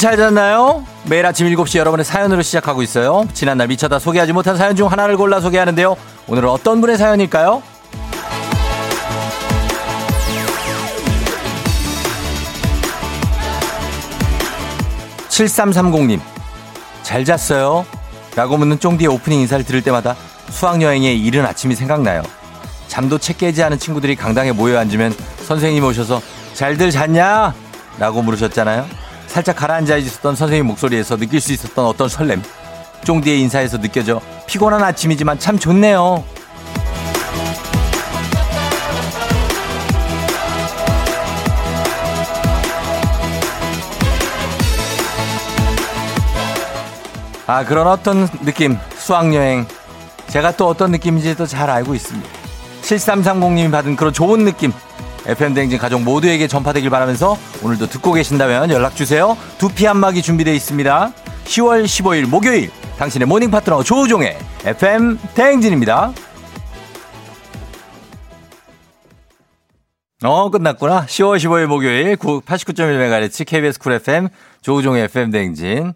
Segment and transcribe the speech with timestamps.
[0.00, 0.82] 잘 잤나요?
[1.04, 3.28] 매일 아침 7시 여러분의 사연으로 시작하고 있어요.
[3.34, 5.94] 지난날 미쳐다 소개하지 못한 사연 중 하나를 골라 소개하는데요.
[6.26, 7.62] 오늘은 어떤 분의 사연일까요?
[15.28, 16.18] 7330님,
[17.02, 17.84] 잘 잤어요?
[18.34, 20.16] 라고 묻는 쫑디의 오프닝 인사를 들을 때마다
[20.48, 22.22] 수학여행의 이른 아침이 생각나요.
[22.88, 25.12] 잠도 채 깨지 않은 친구들이 강당에 모여 앉으면
[25.44, 26.22] 선생님 오셔서
[26.54, 27.52] 잘들 잤냐?
[27.98, 28.99] 라고 물으셨잖아요.
[29.30, 32.42] 살짝 가라앉아 있었던 선생님 목소리에서 느낄 수 있었던 어떤 설렘.
[33.04, 36.24] 쫑디의 인사에서 느껴져 피곤한 아침이지만 참 좋네요.
[47.46, 49.66] 아, 그런 어떤 느낌, 수학여행.
[50.26, 52.28] 제가 또 어떤 느낌인지도 잘 알고 있습니다.
[52.82, 54.72] 7330님이 받은 그런 좋은 느낌.
[55.26, 59.36] FM대행진 가족 모두에게 전파되길 바라면서 오늘도 듣고 계신다면 연락주세요.
[59.58, 61.12] 두피 안마기 준비되어 있습니다.
[61.44, 66.12] 10월 15일 목요일 당신의 morning 파트너 조우종의 FM 대행진입니다.
[70.22, 71.06] 어, 끝났구나.
[71.06, 74.28] 10월 15일 목요일 89.1MHz KBS 쿨 FM
[74.60, 75.94] 조우종의 FM 대행진.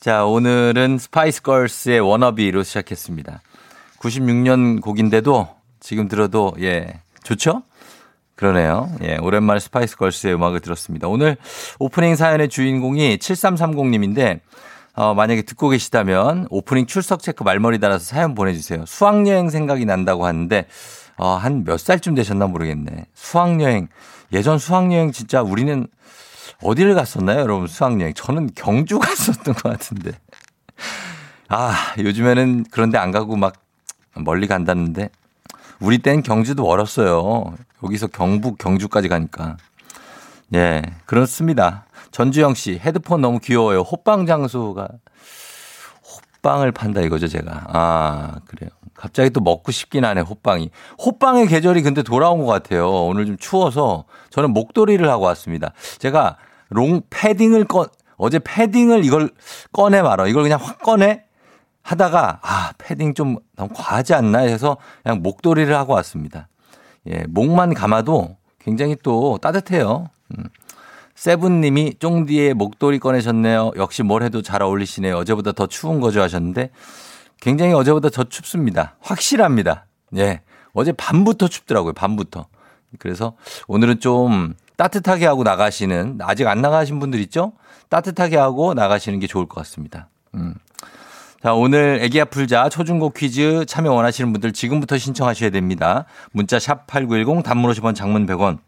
[0.00, 3.42] 자, 오늘은 스파이스 걸스의 Wannabe로 시작했습니다.
[3.98, 5.48] 96년 곡인데도
[5.80, 7.62] 지금 들어도 예, 좋죠?
[8.38, 8.88] 그러네요.
[9.02, 11.08] 예, 오랜만에 스파이스 걸스의 음악을 들었습니다.
[11.08, 11.36] 오늘
[11.80, 14.38] 오프닝 사연의 주인공이 7330님인데
[14.94, 18.84] 어, 만약에 듣고 계시다면 오프닝 출석 체크 말머리 달아서 사연 보내주세요.
[18.86, 20.66] 수학여행 생각이 난다고 하는데
[21.16, 23.06] 어, 한 몇 살쯤 되셨나 모르겠네.
[23.12, 23.88] 수학여행.
[24.32, 25.88] 예전 수학여행 진짜 우리는
[26.62, 27.66] 어디를 갔었나요, 여러분?
[27.66, 28.14] 수학여행.
[28.14, 30.12] 저는 경주 갔었던 것 같은데.
[31.48, 33.54] 아, 요즘에는 그런데 안 가고 막
[34.14, 35.10] 멀리 간다는데.
[35.80, 37.54] 우리 땐 경주도 멀었어요.
[37.82, 39.56] 여기서 경북, 경주까지 가니까.
[40.54, 41.86] 예, 그렇습니다.
[42.10, 43.80] 전주영 씨, 헤드폰 너무 귀여워요.
[43.80, 44.88] 호빵 장수가
[46.42, 47.66] 호빵을 판다 이거죠, 제가.
[47.68, 48.70] 아, 그래요.
[48.94, 50.70] 갑자기 또 먹고 싶긴 하네, 호빵이.
[51.04, 52.90] 호빵의 계절이 근데 돌아온 것 같아요.
[52.90, 55.72] 오늘 좀 추워서 저는 목도리를 하고 왔습니다.
[55.98, 56.36] 제가
[56.70, 59.30] 롱 패딩을 꺼, 어제 패딩을 이걸
[59.72, 60.26] 꺼내 말어.
[60.26, 61.24] 이걸 그냥 확 꺼내?
[61.88, 66.48] 하다가, 아, 패딩 좀 너무 과하지 않나 해서 그냥 목도리를 하고 왔습니다.
[67.06, 70.10] 예, 목만 감아도 굉장히 또 따뜻해요.
[70.36, 70.44] 음.
[71.14, 73.72] 세븐님이 쫑디의 목도리 꺼내셨네요.
[73.76, 75.16] 역시 뭘 해도 잘 어울리시네요.
[75.16, 76.70] 어제보다 더 추운 거죠 하셨는데
[77.40, 78.96] 굉장히 어제보다 더 춥습니다.
[79.00, 79.86] 확실합니다.
[80.16, 80.42] 예.
[80.74, 81.94] 어제 밤부터 춥더라고요.
[81.94, 82.46] 밤부터.
[82.98, 83.32] 그래서
[83.66, 87.52] 오늘은 좀 따뜻하게 하고 나가시는 아직 안 나가신 분들 있죠?
[87.88, 90.08] 따뜻하게 하고 나가시는 게 좋을 것 같습니다.
[90.34, 90.54] 음.
[91.40, 96.04] 자, 오늘 애기야 풀자 초중고 퀴즈 참여 원하시는 분들 지금부터 신청하셔야 됩니다.
[96.32, 98.58] 문자 샵 8910 단문 50원 장문 100원.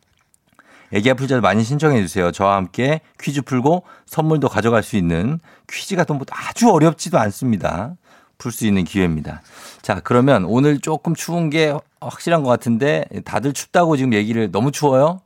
[0.93, 2.31] 애기야 풀자 많이 신청해 주세요.
[2.31, 7.97] 저와 함께 퀴즈 풀고 선물도 가져갈 수 있는 퀴즈가 또뭐 아주 어렵지도 않습니다.
[8.39, 9.43] 풀 수 있는 기회입니다.
[9.83, 15.21] 자, 그러면 오늘 조금 추운 게 확실한 것 같은데 다들 춥다고 지금 얘기를 너무 추워요?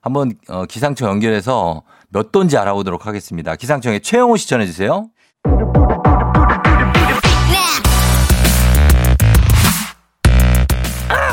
[0.00, 3.56] 한번 어, 기상청 연결해서 몇 도인지 알아보도록 하겠습니다.
[3.56, 5.10] 기상청에 최영호 씨 전해주세요.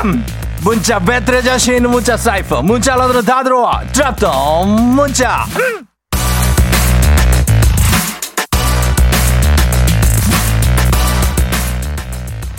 [0.62, 2.62] 문자 배틀에 자신 있는 문자 사이퍼.
[2.62, 3.82] 문자로들은 다 들어와.
[3.92, 5.44] 드랍더 문자.
[5.56, 5.86] 음.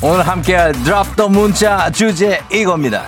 [0.02, 3.06] 오늘 함께할 드랍더 문자 주제 이겁니다.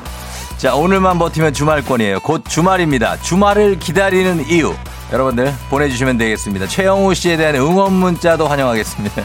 [0.58, 2.22] 자 오늘만 버티면 주말권이에요.
[2.22, 3.18] 곧 주말입니다.
[3.18, 4.74] 주말을 기다리는 이유.
[5.12, 6.68] 여러분들 보내주시면 되겠습니다.
[6.68, 9.24] 최영우 씨에 대한 응원 문자도 환영하겠습니다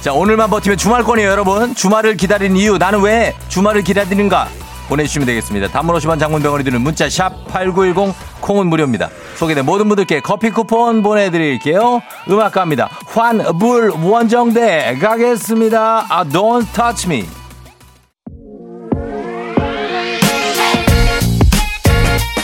[0.00, 1.74] 자, 오늘만 버티면 주말권이에요, 여러분.
[1.74, 4.48] 주말을 기다리는 이유, 나는 왜 주말을 기다리는가?
[4.88, 5.68] 보내주시면 되겠습니다.
[5.68, 9.10] 단문 50원 장문병원이 드는 문자 샵 8910 콩은 무료입니다.
[9.36, 12.00] 소개된 모든 분들께 커피 쿠폰 보내드릴게요.
[12.30, 12.88] 음악 갑니다.
[13.06, 16.06] 환불 원정대 가겠습니다.
[16.08, 17.28] 아, don't touch me.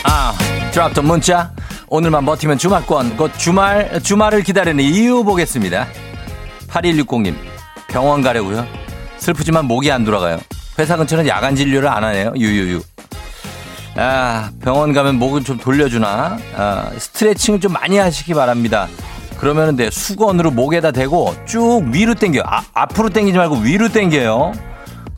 [0.03, 0.33] 아,
[0.71, 1.51] 드랍던 문자.
[1.89, 5.87] 오늘만 버티면 주말권, 곧 주말, 주말을 기다리는 이유 보겠습니다.
[6.69, 7.35] 8160님,
[7.87, 8.65] 병원 가려고요.
[9.17, 10.39] 슬프지만 목이 안 돌아가요.
[10.79, 12.33] 회사 근처는 야간 진료를 안 하네요.
[12.35, 12.81] 유유유.
[13.95, 16.37] 아, 병원 가면 목을 좀 돌려주나?
[16.55, 18.87] 아, 스트레칭을 좀 많이 하시기 바랍니다.
[19.39, 19.89] 그러면은 돼.
[19.89, 22.43] 수건으로 목에다 대고 쭉 위로 당겨요.
[22.45, 24.51] 아, 앞으로 당기지 말고 위로 당겨요.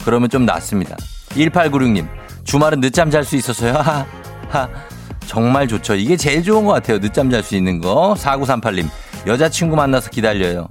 [0.05, 0.95] 그러면 좀 낫습니다.
[1.31, 2.07] 1896님,
[2.45, 3.73] 주말은 늦잠 잘 수 있어서요.
[3.79, 4.05] 하,
[4.49, 4.67] 하.
[5.29, 5.93] 정말 좋죠.
[5.93, 6.99] 이게 제일 좋은 것 같아요.
[6.99, 8.15] 늦잠 잘 수 있는 거.
[8.17, 8.89] 4938님,
[9.27, 10.69] 여자친구 만나서 기다려요.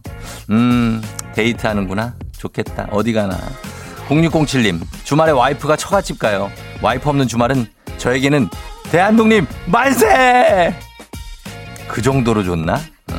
[0.51, 1.01] 음,
[1.33, 2.17] 데이트 하는구나.
[2.37, 2.89] 좋겠다.
[2.91, 3.39] 어디 가나.
[4.09, 6.51] 0607님, 주말에 와이프가 처갓집 가요.
[6.83, 7.67] 와이프 없는 주말은
[7.99, 8.49] 저에게는
[8.91, 10.75] 대한독립 만세!
[11.87, 12.81] 그 정도로 좋나?
[13.13, 13.15] 어.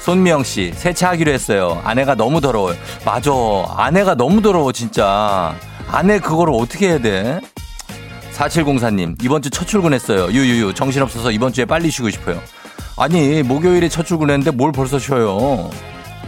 [0.00, 1.80] 손미영 씨, 세차하기로 했어요.
[1.84, 2.76] 아내가 너무 더러워요.
[3.04, 3.30] 맞아.
[3.76, 5.54] 아내가 너무 더러워, 진짜.
[5.88, 7.40] 아내 그거를 어떻게 해야 돼?
[8.38, 10.28] 4704님, 이번 주 첫 출근했어요.
[10.30, 12.40] 유유유, 정신없어서 이번 주에 빨리 쉬고 싶어요.
[12.96, 15.68] 아니, 목요일에 첫 출근했는데 뭘 벌써 쉬어요?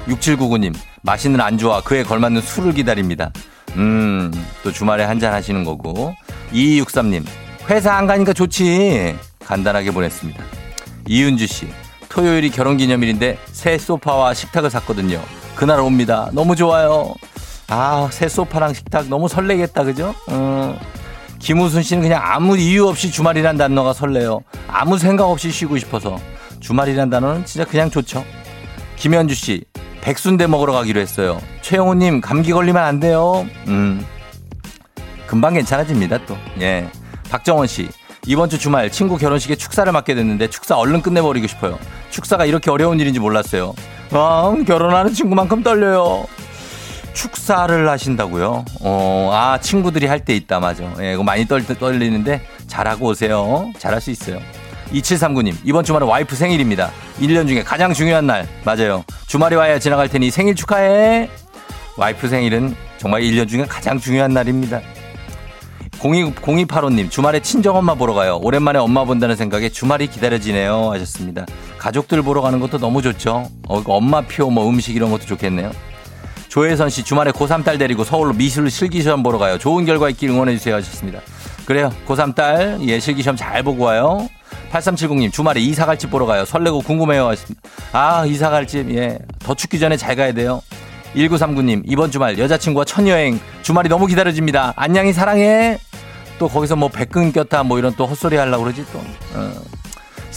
[0.09, 3.31] 6799님, 맛있는 안주와 그에 걸맞는 술을 기다립니다.
[3.77, 4.33] 음,
[4.65, 6.15] 또 주말에 한잔 하시는 거고.
[6.53, 7.25] 2263님,
[7.69, 9.15] 회사 안 가니까 좋지.
[9.45, 10.43] 간단하게 보냈습니다.
[11.07, 11.69] 이윤주 씨,
[12.09, 15.23] 토요일이 결혼 기념일인데 새 소파와 식탁을 샀거든요.
[15.55, 16.29] 그날 옵니다.
[16.33, 17.15] 너무 좋아요.
[17.69, 20.12] 아, 새 소파랑 식탁 너무 설레겠다, 그죠?
[20.27, 20.77] 어.
[21.41, 24.41] 김우순 씨는 그냥 아무 이유 없이 주말이란 단어가 설레요.
[24.69, 26.19] 아무 생각 없이 쉬고 싶어서.
[26.61, 28.25] 주말이란 단어는 진짜 그냥 좋죠.
[28.97, 29.65] 김현주 씨,
[30.03, 31.41] 백순대 먹으러 가기로 했어요.
[31.63, 33.47] 최영호님, 감기 걸리면 안 돼요.
[33.67, 34.05] 음.
[35.27, 36.37] 금방 괜찮아집니다, 또.
[36.61, 36.89] 예.
[37.31, 37.89] 박정원 씨,
[38.27, 41.79] 이번 주 주말 친구 결혼식에 축사를 맡게 됐는데 축사 얼른 끝내버리고 싶어요.
[42.11, 43.75] 축사가 이렇게 어려운 일인지 몰랐어요.
[44.11, 46.27] 아, 결혼하는 친구만큼 떨려요.
[47.12, 48.65] 축사를 하신다고요?
[48.81, 50.85] 어, 아, 친구들이 할 때 있다, 맞아.
[51.01, 53.73] 예, 이거 많이 떨, 떨리는데 잘하고 오세요.
[53.79, 54.39] 잘할 수 있어요.
[54.93, 56.91] 2739님, 이번 주말은 와이프 생일입니다.
[57.21, 58.47] 1년 중에 가장 중요한 날.
[58.65, 59.05] 맞아요.
[59.27, 61.29] 주말이 와야 지나갈 테니 생일 축하해.
[61.97, 64.81] 와이프 생일은 정말 1년 중에 가장 중요한 날입니다.
[66.03, 68.39] 02, 0285님, 주말에 친정엄마 보러 가요.
[68.43, 70.91] 오랜만에 엄마 본다는 생각에 주말이 기다려지네요.
[70.93, 71.45] 하셨습니다.
[71.79, 73.49] 가족들 보러 가는 것도 너무 좋죠.
[73.69, 75.71] 어, 엄마표 뭐 음식 이런 것도 좋겠네요.
[76.50, 79.56] 조혜선 씨, 주말에 고3 딸 데리고 서울로 미술 실기시험 보러 가요.
[79.56, 80.75] 좋은 결과 있길 응원해주세요.
[80.75, 81.20] 하셨습니다.
[81.64, 81.93] 그래요.
[82.08, 84.29] 고3 딸, 예, 실기시험 잘 보고 와요.
[84.73, 86.44] 8370님, 주말에 이사 갈 집 보러 가요.
[86.44, 87.29] 설레고 궁금해요.
[87.29, 87.61] 하셨습니다.
[87.93, 89.17] 아, 이사 갈 집, 예.
[89.38, 90.61] 더 춥기 전에 잘 가야 돼요.
[91.14, 93.38] 1939님, 이번 주말 여자친구와 첫 여행.
[93.62, 94.73] 주말이 너무 기다려집니다.
[94.76, 95.79] 안녕히 사랑해.
[96.41, 98.99] 또 거기서 뭐 백근 꼈다 뭐 이런 또 헛소리 하려고 그러지 또.
[99.35, 99.52] 어.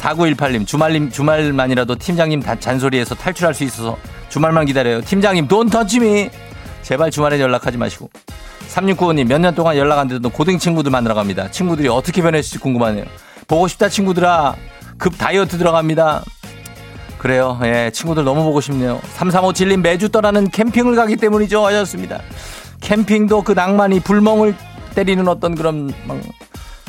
[0.04, 3.98] 4918님, 주말님, 주말만이라도 팀장님 잔소리에서 탈출할 수 있어서
[4.30, 5.02] 주말만 기다려요.
[5.02, 6.30] 팀장님, 돈 터치미.
[6.82, 8.10] 제발 주말에 연락하지 마시고.
[8.70, 11.50] 3695님, 몇 년 동안 연락 안 되던 고등 친구들 만나러 갑니다.
[11.50, 13.06] 친구들이 어떻게 변했을지 궁금하네요.
[13.48, 14.56] 보고 싶다, 친구들아.
[14.98, 16.24] 급 다이어트 들어갑니다.
[17.18, 17.58] 그래요.
[17.64, 19.00] 예, 친구들 너무 보고 싶네요.
[19.16, 21.66] 3357님, 매주 떠나는 캠핑을 가기 때문이죠.
[21.66, 22.20] 하셨습니다.
[22.82, 24.54] 캠핑도 그 낭만이 불멍을
[24.96, 26.18] 때리는 어떤 그런 막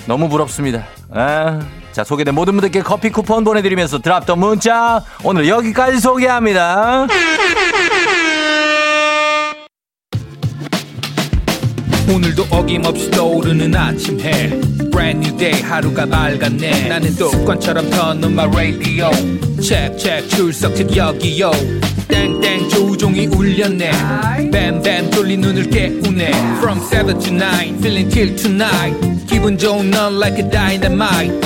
[0.07, 0.85] 너무 부럽습니다.
[1.11, 1.61] 아,
[1.93, 7.07] 자 소개된 모든 분들께 커피 쿠폰 보내드리면서 드랍 더 문자 오늘 여기까지 소개합니다.
[12.13, 14.49] 오늘도 어김없이 떠오르는 아침 해.
[14.91, 16.89] Brand new day 하루가 밝았네.
[16.89, 19.11] 나는 독관처럼 터는 my radio.
[19.61, 21.51] Check check 출석책 여기요.
[22.09, 23.91] 땡땡 조종이 울렸네.
[24.53, 26.31] 뱀뱀 돌린 눈을 깨우네.
[26.59, 29.27] From 7 to 9 feeling till tonight.
[29.27, 31.41] 기분 좋은 넌 like a dynamite.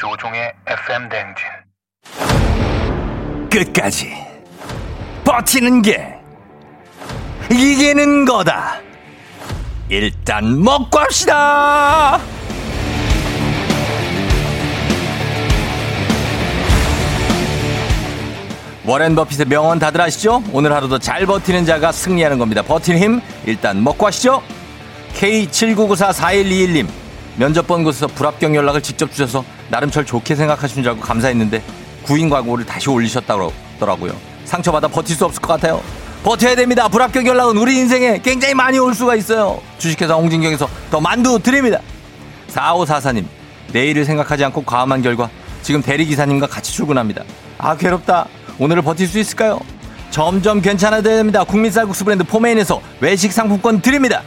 [0.00, 1.44] 조종의 FM 댕진.
[3.50, 4.08] 끝까지
[5.24, 6.14] 버티는 게
[7.50, 8.80] 이기는 거다.
[9.90, 12.20] 일단 먹고 합시다.
[18.86, 20.42] 워렌 버핏의 명언 다들 아시죠?
[20.52, 22.62] 오늘 하루도 잘 버티는 자가 승리하는 겁니다.
[22.62, 24.42] 버티는 힘 일단 먹고 하시죠.
[25.16, 26.86] K79944121님
[27.36, 31.62] 면접 본 곳에서 불합격 연락을 직접 주셔서 나름 절 좋게 생각하신 줄 알고 감사했는데
[32.04, 34.12] 구인 광고를 다시 올리셨다고 하더라고요.
[34.44, 35.82] 상처받아 버틸 수 없을 것 같아요.
[36.22, 36.88] 버텨야 됩니다.
[36.88, 39.60] 불합격 연락은 우리 인생에 굉장히 많이 올 수가 있어요.
[39.78, 41.80] 주식회사 홍진경에서 더 만두 드립니다.
[42.48, 43.24] 4544님
[43.72, 45.30] 내일을 생각하지 않고 과음한 결과
[45.62, 47.24] 지금 대리기사님과 같이 출근합니다.
[47.58, 48.26] 아 괴롭다.
[48.58, 49.60] 오늘을 버틸 수 있을까요?
[50.10, 51.44] 점점 괜찮아져야 됩니다.
[51.44, 54.22] 국민 쌀국수 브랜드 포메인에서 외식 상품권 드립니다.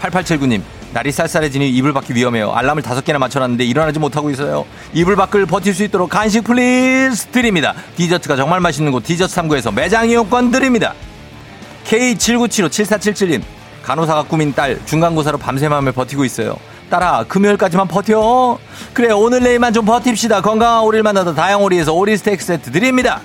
[0.00, 2.52] 8879님, 날이 쌀쌀해지니 이불 밖이 위험해요.
[2.52, 4.64] 알람을 다섯 개나 맞춰놨는데 일어나지 못하고 있어요.
[4.94, 7.74] 이불 밖을 버틸 수 있도록 간식 please 드립니다.
[7.96, 10.94] 디저트가 정말 맛있는 곳 디저트39에서 매장 이용권 드립니다.
[11.88, 13.42] K79757477님,
[13.82, 16.56] 간호사가 꿈인 딸 중간고사로 밤새며 버티고 있어요.
[16.90, 18.58] 딸아 금요일까지만 버텨.
[18.92, 20.42] 그래 오늘 내일만 좀 버팁시다.
[20.42, 23.20] 건강한 오리를 만나다 다향오리에서 오리 스테이크 세트 드립니다.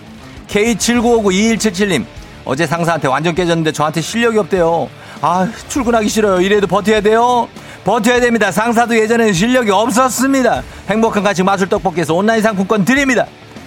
[0.47, 2.05] K79592177님
[2.45, 4.89] 어제 상사한테 완전 깨졌는데 저한테 실력이 없대요.
[5.21, 6.39] 아 출근하기 싫어요.
[6.41, 7.47] 이래도 버텨야 돼요.
[7.83, 8.51] 버텨야 됩니다.
[8.51, 10.63] 상사도 예전에는 실력이 없었습니다.
[10.89, 13.25] 행복한 간식 마술 떡볶이에서 온라인 상품권 드립니다.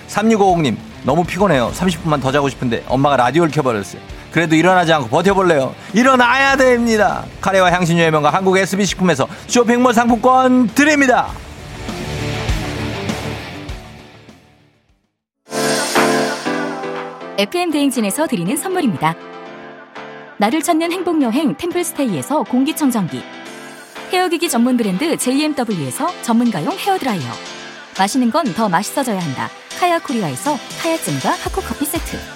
[0.09, 1.73] 3650님 너무 피곤해요.
[1.75, 4.16] 30분만 더 자고 싶은데 엄마가 라디오를 켜버렸어요.
[4.31, 5.75] 그래도 일어나지 않고 버텨볼래요.
[5.95, 7.25] 일어나야 됩니다.
[7.41, 11.29] 카레와 향신료의 명가 한국 SB식품에서 쇼핑몰 상품권 드립니다.
[17.39, 19.15] FM 대행진에서 드리는 선물입니다.
[20.39, 23.23] 나를 찾는 행복여행 템플스테이에서 공기청정기
[24.13, 27.25] 헤어기기 전문 브랜드 JMW에서 전문가용 헤어드라이어
[27.99, 29.49] 마시는 건 더 맛있어져야 한다.
[29.79, 32.36] 카야 코리아에서 카야잼과 하코 커피 세트.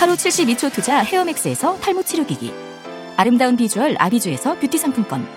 [0.00, 2.54] 하루 72초 투자 헤어맥스에서 탈모 치료기기.
[3.18, 5.28] 아름다운 비주얼 아비주에서 뷰티 상품권.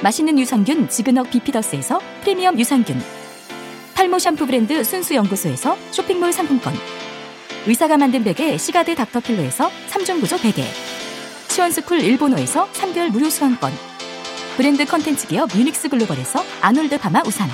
[0.00, 3.02] 맛있는 유산균 지그넉 비피더스에서 프리미엄 유산균.
[3.96, 6.72] 탈모 샴푸 브랜드 순수연구소에서 쇼핑몰 상품권.
[7.66, 10.64] 의사가 만든 베개 시가드 닥터필로에서 3종 구조 베개.
[11.48, 13.72] 시원스쿨 일본어에서 3개월 무료 수강권.
[14.56, 17.50] 브랜드 컨텐츠 기업 유닉스 글로벌에서 아놀드 파마 우산.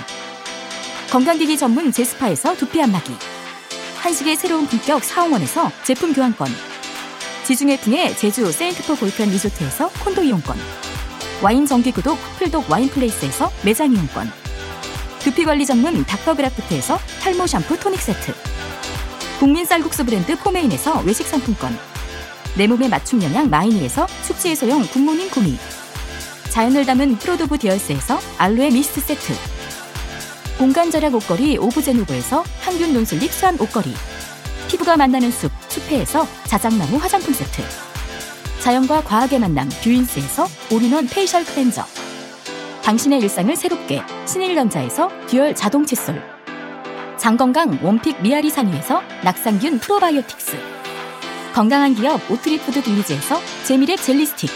[1.11, 3.36] 건강기기 전문 제스파에서 두피 안마기.
[4.01, 6.49] 한식의 새로운 품격 사옹원에서 제품 교환권.
[7.45, 10.57] 지중해 풍의 제주 세인트포 골프앤 리조트에서 콘도 이용권.
[11.43, 14.31] 와인 정기구독 풀독 와인플레이스에서 매장 이용권.
[15.21, 18.35] 두피관리 전문 닥터그라프트에서 탈모 샴푸 토닉 세트.
[19.39, 21.77] 국민 쌀국수 브랜드 포메인에서 외식 상품권.
[22.57, 25.59] 내 몸에 맞춤 영양 마이니에서 숙취 해소용 굿모닝 구미.
[26.51, 29.56] 자연을 담은 프로도브 디얼스에서 알로에 미스트 세트.
[30.59, 33.93] 공간 절약 옷걸이 오브제노브에서 항균 non-slip 수한 옷걸이.
[34.69, 37.63] 피부가 만나는 숲, 숲회에서 자작나무 화장품 세트.
[38.61, 41.85] 자연과 과학의 만남 뷰인스에서 all-in-one facial cleanser.
[42.83, 46.23] 당신의 일상을 새롭게 신일전자에서 듀얼 자동 칫솔.
[47.19, 50.57] 장건강 one pick 미야리산 유에서 낙산균 프로바이오틱스.
[51.55, 54.51] 건강한 기업 오트리푸드 빌리지에서 재미랩 젤리 스틱.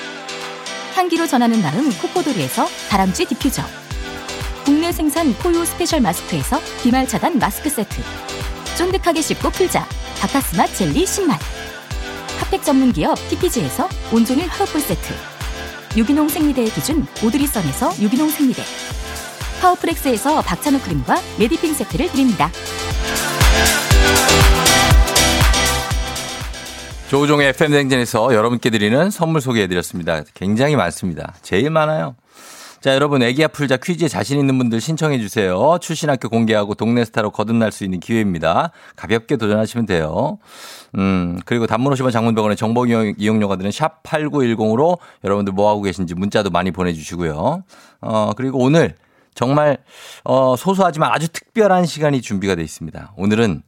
[0.94, 3.79] 향기로 전하는 나름 코코도르에서 다람쥐 디퓨저.
[4.64, 8.00] 국내 생산 포유 스페셜 마스크에서 비말 차단 마스크 세트.
[8.76, 9.86] 쫀득하게 씹고 풀자.
[10.20, 11.38] 박카스맛 젤리 10만.
[12.40, 15.14] 핫팩 전문 기업 TPG에서 온종일 화롯불 세트.
[15.96, 18.62] 유기농 생리대의 기준 오드리선에서 유기농 생리대.
[19.60, 22.50] 파워프렉스에서 박찬호 크림과 메디핑 세트를 드립니다.
[27.08, 30.22] 조우종의 FM 대행진에서 여러분께 드리는 선물 소개해드렸습니다.
[30.32, 31.34] 굉장히 많습니다.
[31.42, 32.14] 제일 많아요.
[32.80, 35.76] 자, 여러분, 애기 아플자 퀴즈에 자신 있는 분들 신청해 주세요.
[35.82, 38.70] 출신 학교 공개하고 동네 스타로 거듭날 수 있는 기회입니다.
[38.96, 40.38] 가볍게 도전하시면 돼요.
[40.96, 46.48] 음, 그리고 단문 50원 장문병원의 정보 이용료가 드는 샵 8910으로 여러분들 뭐 하고 계신지 문자도
[46.48, 47.64] 많이 보내 주시고요.
[48.00, 48.94] 어, 그리고 오늘
[49.34, 49.76] 정말,
[50.24, 53.12] 어, 소소하지만 아주 특별한 시간이 준비가 되어 있습니다.
[53.18, 53.62] 오늘은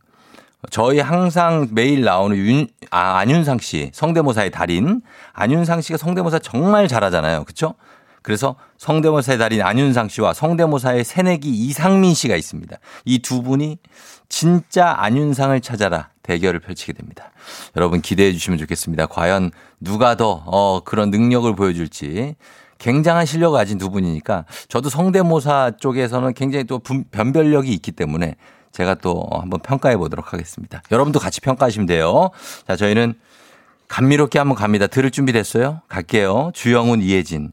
[0.71, 5.03] 저희 항상 매일 나오는 윤, 아, 안윤상 씨, 성대모사의 달인.
[5.35, 7.45] 안윤상 씨가 성대모사 정말 잘하잖아요.
[7.45, 7.75] 그쵸?
[8.23, 12.77] 그래서 성대모사의 달인 안윤상 씨와 성대모사의 새내기 이상민 씨가 있습니다.
[13.05, 13.79] 이 두 분이
[14.29, 17.31] 진짜 안윤상을 찾아라 대결을 펼치게 됩니다.
[17.77, 19.07] 여러분 기대해 주시면 좋겠습니다.
[19.07, 19.51] 과연
[19.81, 22.37] 누가 더, 어, 그런 능력을 보여줄지.
[22.79, 28.35] 굉장한 실력을 가진 두 분이니까 저도 성대모사 쪽에서는 굉장히 또 변별력이 있기 때문에
[28.73, 30.83] 제가 또 한번 평가해 보도록 하겠습니다.
[30.91, 32.31] 여러분도 같이 평가하시면 돼요.
[32.67, 33.15] 자, 저희는
[33.89, 34.87] 감미롭게 한번 갑니다.
[34.87, 35.83] 들을 준비 됐어요?
[35.89, 36.51] 갈게요.
[36.55, 37.53] 주영훈, 이혜진,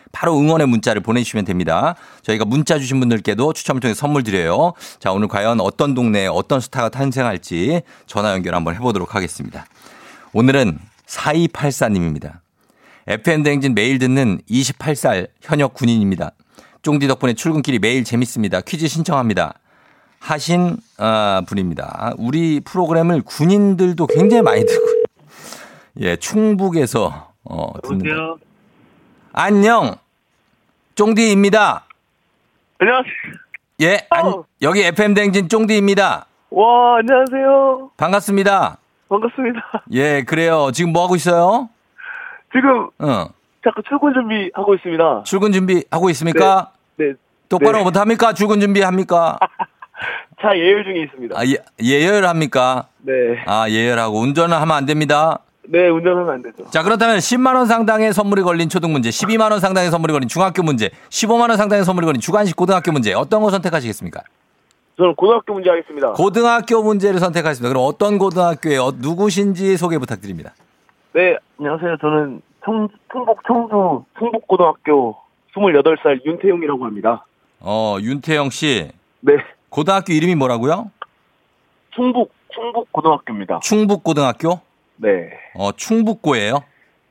[0.11, 1.95] 바로 응원의 문자를 보내주시면 됩니다.
[2.23, 4.73] 저희가 문자 주신 분들께도 추첨을 통해 선물 드려요.
[4.99, 9.65] 자, 오늘 과연 어떤 동네에 어떤 스타가 탄생할지 전화 연결 한번 해보도록 하겠습니다.
[10.33, 12.39] 오늘은 4284님입니다.
[13.07, 16.31] FM대행진 매일 듣는 28살 현역 군인입니다.
[16.83, 18.61] 쫑디 덕분에 출근길이 매일 재밌습니다.
[18.61, 19.55] 퀴즈 신청합니다.
[20.19, 22.13] 하신 아, 분입니다.
[22.17, 25.01] 우리 프로그램을 군인들도 굉장히 많이 듣고
[25.99, 28.37] 예, 충북에서 어, 듣는 거.
[29.33, 29.95] 안녕.
[30.95, 31.85] 쫑디입니다.
[32.79, 33.13] 안녕하세요.
[33.81, 34.43] 예, 안- 어.
[34.61, 36.25] 여기 FM 댕진 쫑디입니다.
[36.51, 37.91] 와, 안녕하세요.
[37.97, 38.77] 반갑습니다.
[39.09, 39.83] 반갑습니다.
[39.93, 40.71] 예, 그래요.
[40.73, 41.69] 지금 뭐 하고 있어요?
[42.53, 43.27] 지금 어.
[43.63, 45.23] 잠깐 출근 준비 하고 있습니다.
[45.23, 46.71] 출근 준비 하고 있습니까?
[46.97, 47.13] 네.
[47.49, 47.83] 똑바로 네.
[47.83, 48.33] 못 합니까?
[48.33, 49.37] 출근 준비 합니까?
[50.41, 51.39] 차 예열 중에 있습니다.
[51.39, 52.87] 아, 예, 예열 합니까?
[52.99, 53.13] 네.
[53.45, 55.39] 아, 예열하고 운전을 하면 안 됩니다.
[55.71, 56.69] 네, 운전하면 안 되죠.
[56.69, 60.63] 자, 그렇다면 10만 원 상당의 선물이 걸린 초등 문제, 12만 원 상당의 선물이 걸린 중학교
[60.63, 64.21] 문제, 15만 원 상당의 선물이 걸린 주간식 고등학교 문제, 어떤 거 선택하시겠습니까?
[64.97, 66.11] 저는 고등학교 문제 하겠습니다.
[66.11, 67.69] 고등학교 문제를 선택하겠습니다.
[67.69, 70.53] 그럼 어떤 고등학교에 어, 누구신지 소개 부탁드립니다.
[71.13, 71.97] 네, 안녕하세요.
[72.01, 75.15] 저는 청, 충북 청주 충북고등학교
[75.55, 77.25] 28살 윤태용이라고 합니다.
[77.61, 78.89] 어, 윤태영 씨.
[79.21, 79.37] 네.
[79.69, 80.91] 고등학교 이름이 뭐라고요?
[81.95, 83.59] 충북 충북고등학교입니다.
[83.63, 84.59] 충북고등학교?
[85.01, 85.31] 네.
[85.55, 86.63] 어, 충북고예요?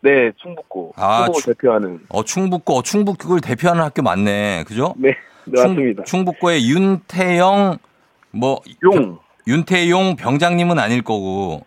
[0.03, 0.93] 네, 충북고.
[0.97, 2.01] 아, 충북을 충- 대표하는.
[2.09, 4.65] 어, 충북고, 어, 충북을 대표하는 학교 맞네.
[4.67, 4.95] 그죠?
[4.97, 5.11] 네,
[5.45, 6.05] 네 맞습니다.
[6.05, 7.79] 충, 북고의 윤태영,
[8.31, 11.67] 뭐, 용 윤태용 병장님은 아닐 거고,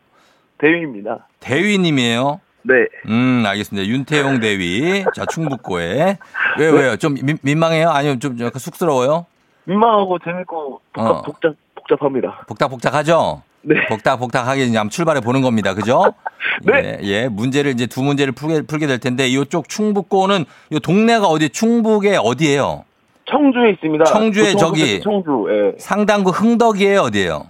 [0.57, 1.27] 대위입니다.
[1.41, 2.39] 대위님이에요.
[2.63, 2.73] 네.
[3.09, 3.85] 음, 알겠습니다.
[3.87, 5.03] 윤태용 대위.
[5.15, 6.17] 자, 충북고에.
[6.57, 6.95] 왜, 왜요?
[6.95, 7.89] 좀 민, 민망해요?
[7.89, 9.25] 아니면 좀 약간 쑥스러워요?
[9.65, 11.21] 민망하고 재밌고 복잡, 어.
[11.23, 12.45] 복잡, 복잡합니다.
[12.47, 13.41] 복닥복닥하죠?
[13.63, 13.85] 네.
[13.87, 15.73] 복닥복닥하게 이제 한번 출발해 보는 겁니다.
[15.73, 16.13] 그죠?
[16.63, 16.99] 네.
[17.01, 17.27] 예, 예.
[17.29, 22.83] 문제를 이제 두 문제를 풀게, 풀게 될 텐데, 이쪽 충북고는, 이 동네가 어디, 충북의 어디예요
[23.25, 24.03] 청주에 있습니다.
[24.05, 25.45] 청주에 저기- 청주.
[25.49, 25.79] 예.
[25.79, 26.99] 상당구 흥덕이에요?
[27.01, 27.47] 어디예요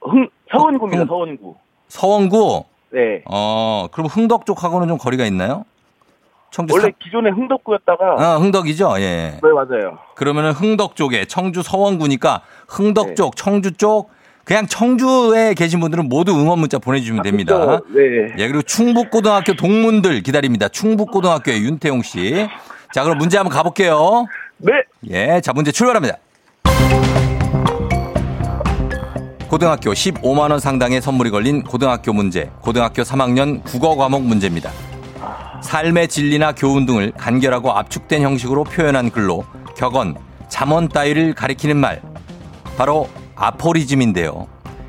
[0.00, 1.02] 흥 서원구입니다.
[1.02, 1.54] 흥- 서원구.
[1.88, 2.64] 서원구?
[2.90, 3.22] 네.
[3.26, 5.64] 어, 그럼 흥덕 쪽하고는 좀 거리가 있나요?
[6.50, 8.94] 청주 원래 사- 기존에 흥덕구였다가 어, 흥덕이죠?
[9.00, 9.38] 예.
[9.42, 9.98] 네 맞아요.
[10.14, 13.14] 그러면은 흥덕 쪽에 청주 서원구니까 흥덕 네.
[13.14, 14.08] 쪽, 청주 쪽
[14.48, 17.54] 그냥 청주에 계신 분들은 모두 응원 문자 보내주시면 됩니다.
[17.54, 17.84] 그렇죠.
[17.90, 18.32] 네.
[18.38, 20.68] 예, 그리고 충북고등학교 동문들 기다립니다.
[20.68, 22.48] 충북고등학교의 윤태용 씨.
[22.94, 24.24] 자, 그럼 문제 한번 가볼게요.
[24.56, 24.72] 네.
[25.10, 26.16] 예, 자, 문제 출발합니다.
[29.50, 34.70] 고등학교 15만 원 상당의 선물이 걸린 고등학교 문제, 고등학교 3학년 국어 과목 문제입니다.
[35.62, 39.44] 삶의 진리나 교훈 등을 간결하고 압축된 형식으로 표현한 글로
[39.76, 40.16] 격언,
[40.48, 42.00] 잠언 따위를 가리키는 말,
[42.78, 43.08] 바로
[43.38, 44.46] 아포리즘인데요.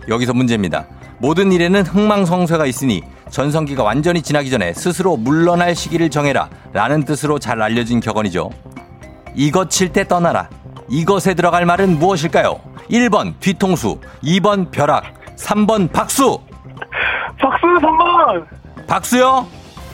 [0.07, 0.85] 여기서 문제입니다.
[1.19, 7.61] 모든 일에는 흥망성쇠가 있으니 전성기가 완전히 지나기 전에 스스로 물러날 시기를 정해라 라는 뜻으로 잘
[7.61, 8.49] 알려진 격언이죠.
[9.35, 10.49] 이것 칠 때 떠나라.
[10.89, 12.59] 이것에 들어갈 말은 무엇일까요?
[12.89, 15.03] 1번 뒤통수, 2번 벼락,
[15.35, 16.39] 3번 박수.
[17.39, 18.45] 박수 3번.
[18.87, 19.45] 박수요?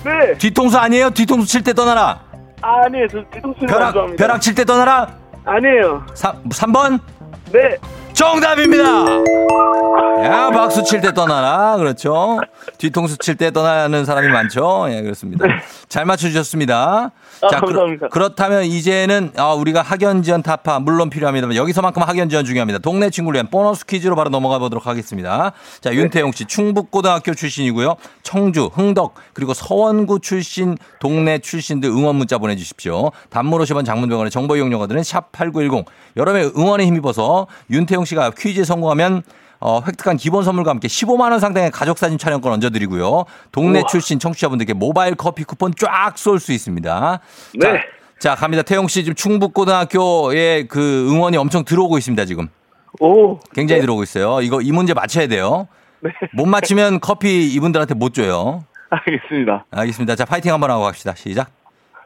[0.06, 0.38] 네.
[0.38, 1.10] 뒤통수 아니에요?
[1.10, 2.22] 뒤통수 칠 때 떠나라.
[2.62, 3.08] 아니에요.
[3.10, 4.24] 저 뒤통수는 안 벼락, 좋아합니다.
[4.24, 5.08] 벼락 칠 때 떠나라.
[5.44, 6.06] 아니에요.
[6.14, 7.00] 3, 3번?
[7.52, 7.60] 네.
[8.16, 8.84] 정답입니다!
[10.24, 11.76] 야, 박수 칠 때 떠나라.
[11.78, 12.40] 그렇죠.
[12.78, 14.88] 뒤통수 칠 때 떠나는 사람이 많죠.
[14.90, 15.46] 예, 그렇습니다.
[15.90, 17.12] 잘 맞춰주셨습니다.
[17.42, 18.08] 아, 그렇- 감사합니다.
[18.08, 22.80] 그렇 다면 이제는 아, 우리가 학연 지원 타파 물론 필요합니다만 여기서만큼 학연 지원 중요합니다.
[22.80, 25.52] 동네 친구를 위한 보너스 퀴즈로 바로 넘어가 보도록 하겠습니다.
[25.82, 27.96] 자, 윤태용 씨 충북고등학교 출신이고요.
[28.24, 33.12] 청주, 흥덕 그리고 서원구 출신 동네 출신들 응원 문자 보내주십시오.
[33.30, 35.86] 단문 50원 장문병원의 정보 이용료가들은 샵8910
[36.18, 39.24] 여러분의 응원에 힘입어서 윤태용 씨가 퀴즈에 성공하면
[39.60, 43.26] 어, 획득한 기본 선물과 함께 15만 원 상당의 가족 사진 촬영권 얹어드리고요.
[43.52, 43.88] 동네 우와.
[43.88, 47.20] 출신 청취자분들께 모바일 커피 쿠폰 쫙 쏠 수 있습니다.
[47.62, 47.80] 자, 네.
[48.20, 48.64] 자, 갑니다.
[48.64, 52.26] 태용 씨 지금 충북고등학교에 그 응원이 엄청 들어오고 있습니다.
[52.26, 52.48] 지금
[53.00, 53.40] 오.
[53.54, 53.86] 굉장히 네.
[53.86, 54.42] 들어오고 있어요.
[54.42, 55.68] 이거 이 문제 맞춰야 돼요.
[56.02, 56.12] 네.
[56.34, 58.64] 못 맞히면 커피 이분들한테 못 줘요.
[58.90, 59.66] 알겠습니다.
[59.72, 60.16] 알겠습니다.
[60.16, 61.14] 자, 파이팅 한번 하고 갑시다.
[61.16, 61.50] 시작.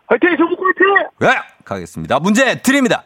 [0.07, 0.29] 화이팅!
[0.37, 1.09] 전국 화이팅!
[1.19, 2.19] 네, 가겠습니다.
[2.19, 3.03] 문제 드립니다.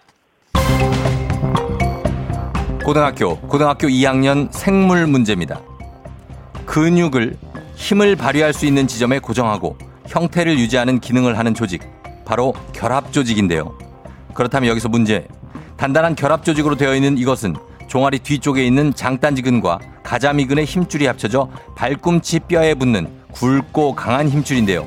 [2.84, 5.62] 고등학교, 고등학교 2학년 생물 문제입니다.
[6.66, 7.38] 근육을
[7.76, 11.82] 힘을 발휘할 수 있는 지점에 고정하고 형태를 유지하는 기능을 하는 조직,
[12.26, 13.78] 바로 결합 조직인데요.
[14.34, 15.26] 그렇다면 여기서 문제.
[15.78, 17.56] 단단한 결합 조직으로 되어 있는 이것은
[17.88, 24.86] 종아리 뒤쪽에 있는 장단지근과 가자미근의 힘줄이 합쳐져 발꿈치 뼈에 붙는 굵고 강한 힘줄인데요.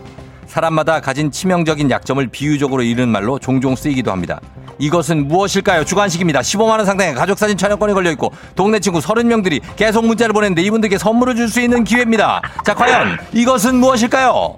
[0.61, 4.41] 사람마다 가진 치명적인 약점을 비유적으로 이르는 말로 종종 쓰이기도 합니다.
[4.79, 5.85] 이것은 무엇일까요?
[5.85, 6.41] 주관식입니다.
[6.41, 11.61] 15만원 상당의 가족사진 촬영권이 걸려있고 동네 친구 30명들이 계속 문자를 보냈는데 이분들께 선물을 줄 수
[11.61, 12.41] 있는 기회입니다.
[12.65, 14.57] 자, 과연 이것은 무엇일까요?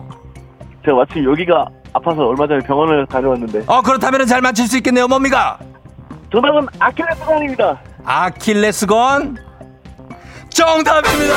[0.85, 5.07] 제가 마침 여기가 아파서 얼마 전에 병원을 다녀왔는데 어, 그렇다면 잘 맞힐 수 있겠네요.
[5.09, 5.59] 뭡니까?
[6.33, 7.79] 정답은 아킬레스건입니다.
[8.05, 9.37] 아킬레스건
[10.51, 11.35] 정답입니다.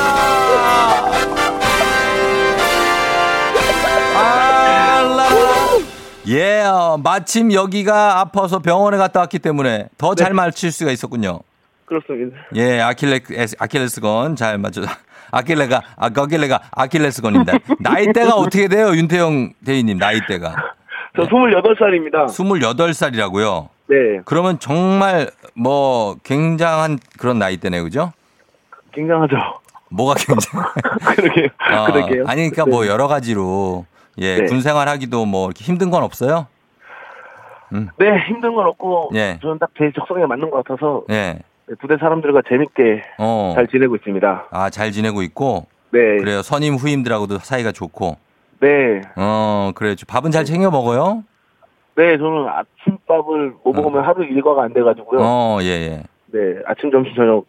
[6.32, 11.42] 예, 어, 마침 여기가 아파서 병원에 갔다 왔기 때문에 더잘 맞힐 수가 있었군요.
[11.84, 12.38] 그렇습니다.
[12.56, 13.20] 예, 아킬레
[13.60, 14.82] 아킬레스건 잘 맞죠.
[15.32, 17.54] 아킬레가 아 거길레가 아킬레스건입니다.
[17.80, 20.56] 나이대가 어떻게 돼요, 윤태영 대리님 나이대가?
[21.18, 22.28] 저 28살입니다.
[22.28, 23.68] 28살이라고요.
[23.88, 27.84] 네, 그러면 정말 뭐 굉장한 그런 나이대네요.
[27.84, 28.14] 그죠?
[28.94, 29.36] 굉장하죠.
[29.90, 30.66] 뭐가 굉장해?
[31.18, 31.48] 그러게요.
[31.76, 32.24] 어, 그러게요.
[32.28, 33.86] 아니 그러니까 뭐 여러 가지로
[34.22, 34.46] 예, 네.
[34.46, 36.48] 군 생활하기도 뭐 이렇게 힘든 건 없어요?
[37.98, 39.40] 네, 힘든 건 없고, 예.
[39.42, 41.40] 저는 딱 제 적성에 맞는 것 같아서, 예.
[41.68, 43.54] 네, 부대 사람들과 재밌게 어.
[43.56, 44.48] 잘 지내고 있습니다.
[44.52, 46.42] 아, 잘 지내고 있고 네, 그래요.
[46.42, 48.18] 선임 후임들하고도 사이가 좋고.
[48.60, 49.96] 네, 어, 그래요.
[50.08, 51.24] 밥은 잘 챙겨 먹어요?
[51.96, 55.20] 네, 저는 아침밥을 못 먹으면 하루 일과가 안 돼가지고요.
[55.22, 56.04] 어, 예, 예.
[56.28, 57.46] 네, 아침, 점심, 저녁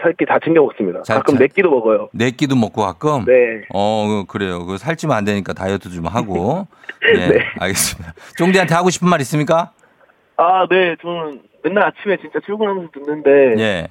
[0.00, 1.02] 살기 다 챙겨 먹습니다.
[1.02, 2.08] 잘 가끔 차- 네 끼도 먹어요.
[2.12, 4.64] 네 끼도 먹고 가끔 네, 어, 그- 그래요.
[4.64, 6.66] 그 살찌면 안 되니까 다이어트 좀 하고.
[7.14, 7.26] 예.
[7.28, 7.44] 네.
[7.58, 8.14] 알겠습니다.
[8.36, 9.72] 쫑디한테 하고 싶은 말 있습니까?
[10.36, 13.88] 아, 네, 저는 맨날 아침에 진짜 출근하면서 듣는데, 예.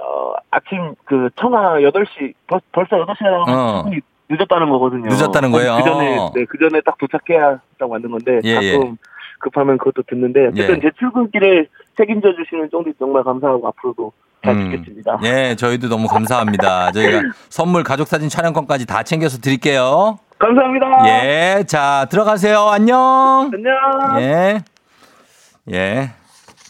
[0.00, 3.82] 어, 아침 그 청아 8시, 벌, 벌써 8시에 어.
[3.84, 5.06] 출근이 늦었다는 거거든요.
[5.08, 5.76] 늦었다는 거예요?
[5.76, 6.32] 그 전에, 어.
[6.34, 8.72] 네, 그 전에 딱 도착해야 딱 맞는 건데, 예, 예.
[8.78, 8.96] 가끔
[9.38, 10.80] 급하면 그것도 듣는데, 어쨌든 예.
[10.80, 14.12] 제 출근길에 책임져 주시는 쫑디 정말 감사하고 앞으로도
[14.44, 14.70] 잘 음.
[14.70, 15.18] 지켰습니다.
[15.24, 16.92] 예, 저희도 너무 감사합니다.
[16.92, 20.18] 저희가 선물 가족 사진 촬영권까지 다 챙겨서 드릴게요.
[20.38, 20.86] 감사합니다.
[21.08, 22.68] 예, 자, 들어가세요.
[22.68, 23.50] 안녕.
[23.52, 24.20] 안녕.
[24.20, 24.60] 예.
[25.72, 26.10] 예.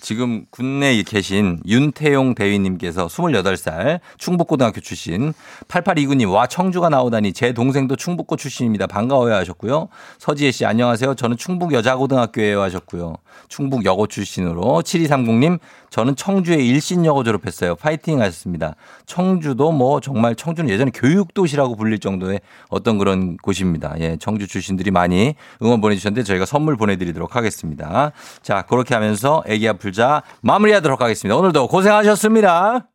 [0.04, 5.32] 지금 국내에 계신 윤태용 대위님께서 28살 충북고등학교 출신
[5.66, 8.86] 8829님 와 청주가 나오다니 제 동생도 충북고 출신입니다.
[8.86, 9.88] 반가워요 하셨고요.
[10.18, 11.14] 서지혜 씨 안녕하세요.
[11.14, 13.14] 저는 충북 여자고등학교에요 하셨고요.
[13.48, 17.76] 충북 여고 출신으로 7230님 저는 청주에 일신여고 졸업했어요.
[17.76, 18.74] 파이팅 하셨습니다.
[19.06, 23.94] 청주도 뭐 정말 청주는 예전에 교육도시라고 불릴 정도의 어떤 그런 곳입니다.
[24.00, 28.10] 예, 청주 출신들이 많이 응원 보내주셨는데 저희가 선물 보내드리도록 하겠습니다.
[28.42, 31.36] 자, 그렇게 하면서 애기야 불자 마무리하도록 하겠습니다.
[31.36, 32.88] 오늘도 고생하셨습니다.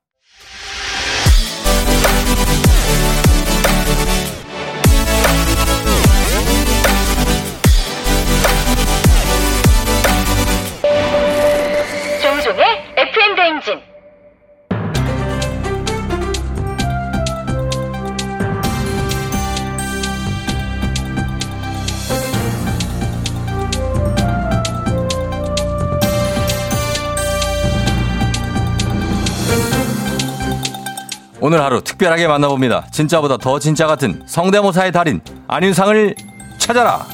[31.42, 32.88] 오늘 하루 특별하게 만나봅니다.
[32.92, 36.16] 진짜보다 더 진짜 같은 성대모사의 달인 안윤상을
[36.58, 37.06] 찾아라.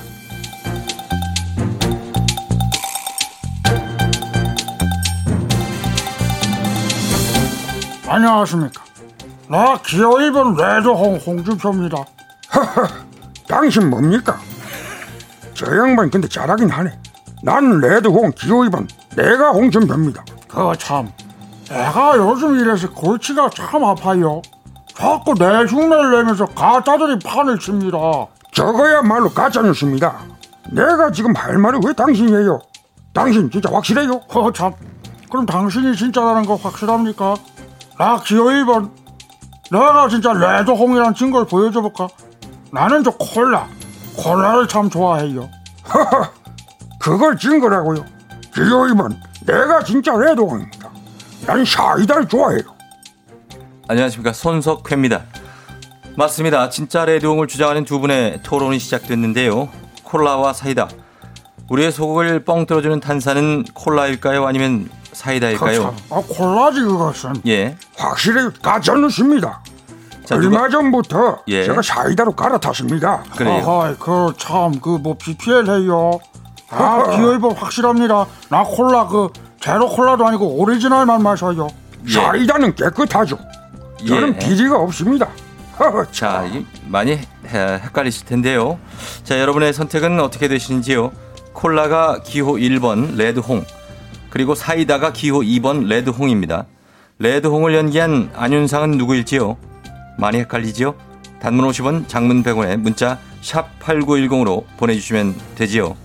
[8.08, 8.84] 안녕하십니까.
[9.48, 11.98] 나 기호 1번 레드홍 홍준표입니다.
[13.48, 14.40] 당신 뭡니까?
[15.54, 16.98] 저 양반 근데 잘하긴 하네.
[17.44, 20.26] 난 레드홍 기호 2번 내가 홍준표입니다.
[20.48, 21.12] 그거 참.
[21.70, 24.42] 내가 요즘 이래서 골치가 참 아파요.
[24.94, 27.98] 자꾸 내 흉내를 내면서 가짜들이 판을 칩니다.
[28.52, 30.20] 저거야말로 가짜뉴스입니다.
[30.72, 32.60] 내가 지금 할 말이 왜 당신이에요?
[33.14, 34.22] 당신 진짜 확실해요?
[34.34, 34.74] 어, 참.
[35.30, 37.36] 그럼 당신이 진짜라는 거 확실합니까?
[37.98, 38.92] 나 기호 1번.
[39.72, 42.08] 내가 진짜 레드홍이란 증거를 보여줘볼까?
[42.72, 43.68] 나는 저 콜라.
[44.18, 45.50] 콜라를 참 좋아해요.
[47.00, 48.06] 그걸 증거라고요?
[48.54, 49.16] 기호 2번.
[49.46, 50.75] 내가 진짜 레드홍입니다.
[51.46, 52.62] 난 사이다를 좋아해요.
[53.88, 55.22] 안녕하십니까 손석회입니다.
[56.18, 56.70] 맞습니다.
[56.70, 59.70] 진짜 레드홍을 주장하는 두 분의 토론이 시작됐는데요.
[60.04, 60.88] 콜라와 사이다.
[61.70, 64.46] 우리의 속을 뻥 뚫어주는 탄산은 콜라일까요?
[64.48, 65.96] 아니면 사이다일까요?
[66.10, 67.34] 아, 콜라지 그것은.
[67.48, 67.76] 예.
[67.98, 69.62] 확실히 가짜뉴스입니다.
[70.26, 71.66] 자, 얼마 누가, 전부터 예.
[71.66, 73.24] 제가 사이다로 갈아탔습니다.
[73.38, 73.64] 그래요.
[73.70, 76.20] 아하, 그참 그 뭐 BPL 해요.
[76.70, 78.26] 아 기호 1번 확실합니다.
[78.50, 79.30] 나 콜라 그
[79.66, 81.68] 제로 콜라도 아니고 오리지널만 마셔요.
[82.08, 82.12] 예.
[82.14, 83.40] 사이다는 깨끗하죠.
[84.08, 84.40] 저는 예.
[84.40, 85.28] 비리가 없습니다.
[86.12, 88.78] 자, 이- 많이 해- 헷갈리실 텐데요.
[89.24, 91.12] 자, 여러분의 선택은 어떻게 되시는지요?
[91.54, 93.66] 콜라가 기호 1번 레드홍,
[94.30, 96.66] 그리고 사이다가 기호 2번 레드홍입니다.
[97.18, 99.58] 레드홍을 연기한 안윤상은 누구일지요?
[100.20, 100.94] 많이 헷갈리지요?
[101.42, 105.96] 단문 50원, 장문 100원에 문자 샵 8910으로 보내주시면 되지요.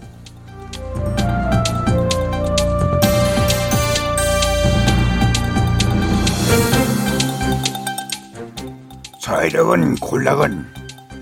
[10.00, 10.66] 콜라건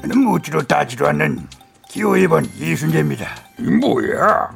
[0.01, 1.47] 나는 묻지도 따지도 않는
[1.88, 3.27] 기호 1번 이순재입니다.
[3.59, 4.51] 이 뭐야?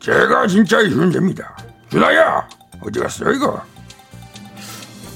[0.00, 1.56] 제가 진짜 이순재입니다.
[1.90, 2.46] 준아야
[2.80, 3.62] 어디 갔어 이거?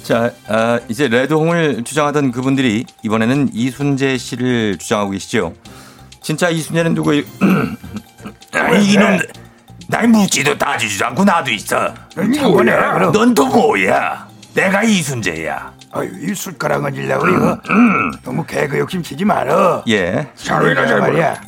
[0.03, 5.55] 자, 아, 이제 레드홍을 주장하던 그분들이 이번에는 이순재 씨를 주장하고 계시죠.
[6.23, 7.23] 진짜 이순재는 누구예요?
[8.83, 9.19] 이놈
[9.89, 11.93] 날 묻지도 따지지도 않고 나도 있어.
[12.95, 13.13] 그럼.
[13.13, 14.27] 넌또 뭐야?
[14.55, 15.73] 내가 이순재야.
[15.93, 17.59] 아유 이 숟가락 얹으려고 이거
[18.25, 19.85] 너무 개그 욕심 치지 말어.
[19.89, 21.41] 예, 사회가 잘 말이야.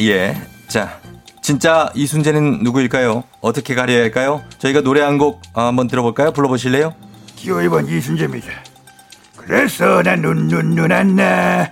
[0.00, 0.04] 예.
[0.06, 0.42] 예.
[0.68, 0.98] 자,
[1.42, 3.24] 진짜 이순재는 누구일까요?
[3.40, 4.42] 어떻게 가려야 할까요?
[4.58, 6.32] 저희가 노래 한 곡 한번 들어볼까요?
[6.32, 6.94] 불러보실래요?
[7.36, 8.48] 기호 1번 이순재입니다.
[9.36, 11.70] 그래서 난 눈눈눈 안나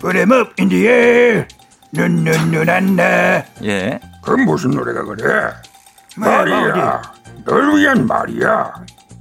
[0.00, 1.46] Put up in the air
[1.92, 4.00] 눈눈눈 안나 예.
[4.22, 5.50] 그 무슨 노래가 그래?
[6.16, 7.02] 말이야.
[7.44, 8.72] 널 위한 말이야.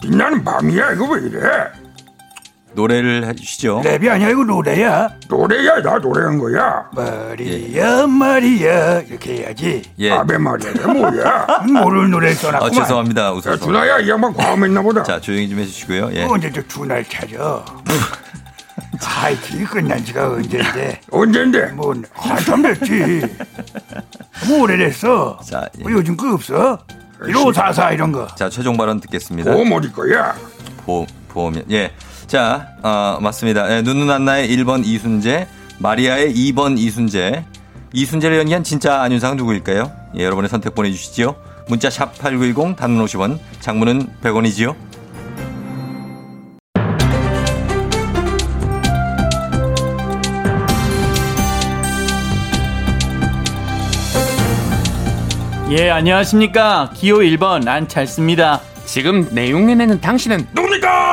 [0.01, 0.93] 빛나는 밤이야.
[0.93, 1.39] 이거 왜 이래?
[2.75, 3.81] 노래를 해주시죠.
[3.83, 5.81] 랩이 아니야 이거 노래야 노래야.
[5.81, 6.85] 나 노래한 거야.
[6.93, 10.11] 말이야 말이야 이렇게 해야지 예.
[10.11, 10.71] 아베 마리아.
[10.71, 11.47] 이게 뭐야?
[11.65, 13.21] 노래를 아, 써놨구만 죄송합니다.
[13.23, 13.57] 야, 웃어서.
[13.57, 15.03] 준아야, 이 양반 과음했나 보다.
[15.03, 16.09] 자, 조용히 좀 해주시고요.
[16.13, 16.23] 예.
[16.23, 17.63] 언제 저 준할 찾아
[19.23, 21.65] 아이 기 끝난 지가 언젠데 언젠데?
[21.71, 23.21] 뭐 한참 됐지
[24.47, 25.83] 뭐 오래됐어 자, 예.
[25.83, 26.77] 뭐 요즘 그 없어
[27.25, 29.51] 1544 이런 거 자, 최종 발언 듣겠습니다.
[29.51, 30.35] 보험 어디 거야?
[30.85, 31.63] 보, 보면.
[31.71, 31.91] 예.
[32.27, 33.71] 자, 어, 맞습니다.
[33.75, 35.47] 예, 눈눈 안나의 1번 이순재,
[35.79, 37.45] 마리아의 2번 이순재.
[37.93, 39.91] 이순재를 연기한 진짜 안윤상은 누구일까요?
[40.17, 41.35] 예, 여러분의 선택 보내주시지요.
[41.67, 44.75] 문자 샵 8910, 단문 50원, 장문은 100원이지요.
[55.71, 56.91] 예, 안녕하십니까.
[56.95, 58.61] 기호 1번 안찰습니다.
[58.85, 61.04] 지금 내용 내내는 당신은 누굽니까?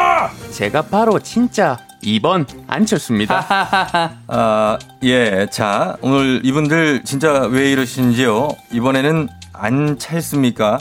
[0.51, 3.47] 제가 바로 진짜 2번 안철수입니다.
[4.27, 5.47] 아, 예.
[5.51, 8.49] 자, 오늘 이분들 진짜 왜 이러시는지요?
[8.73, 10.79] 이번에는 안 찰습니까?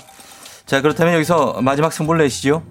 [0.66, 2.64] 자, 그렇다면 여기서 마지막 승부를 내시죠.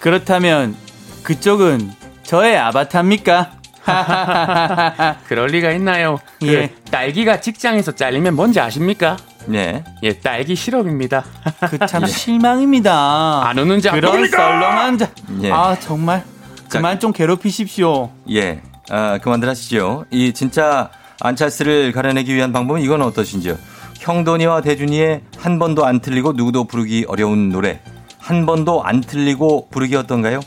[0.00, 0.74] 그렇다면
[1.22, 1.92] 그쪽은
[2.24, 3.52] 저의 아바타입니까?
[5.28, 6.18] 그럴 리가 있나요?
[6.40, 6.74] 그 예.
[6.90, 9.16] 딸기가 직장에서 잘리면 뭔지 아십니까?
[9.46, 9.84] 네.
[10.02, 11.24] 예, 딸기 시럽입니다.
[11.70, 13.46] 그참 실망입니다.
[13.48, 14.26] 안 오는 자 그런?
[14.28, 15.10] 썰렁한 자.
[15.42, 15.50] 예.
[15.50, 16.22] 아 정말
[16.68, 18.10] 자, 그만 좀 괴롭히십시오.
[18.30, 18.60] 예.
[18.90, 20.04] 아, 그만들 하시죠.
[20.10, 23.56] 이 진짜 안찰스를 가려내기 위한 방법은 이건 어떠신지요?
[24.00, 27.80] 형돈이와 대준이의 한 번도 안 틀리고 누구도 부르기 어려운 노래.
[28.18, 30.40] 한 번도 안 틀리고 부르기 어떤가요?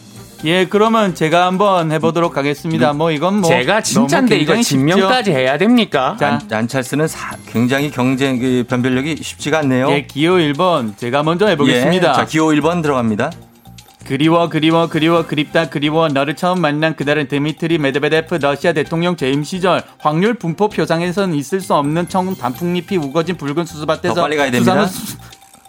[0.45, 2.93] 예, 그러면 제가 한번 해보도록 하겠습니다.
[2.93, 4.61] 뭐 이건 뭐 제가 너무 이거?
[4.61, 6.15] 증명까지 해야 됩니까?
[6.19, 9.89] 자, 안, 안찰스는 사- 굉장히 경쟁 그 변별력이 쉽지가 않네요.
[9.91, 12.09] 예, 기호 1번 제가 먼저 해보겠습니다.
[12.09, 13.31] 예, 자, 기호 1번 들어갑니다.
[14.05, 19.83] 그리워 그리워 그리워 그립다 그리워 너를 처음 만난 그날은 드미트리 메드베데프 러시아 대통령 재임 시절
[19.97, 24.85] 확률 분포 표상에선 있을 수 없는 청 단풍잎이 우거진 붉은 수수밭에서 더 빨리 가야 됩니다.
[24.85, 25.17] 수산은 수-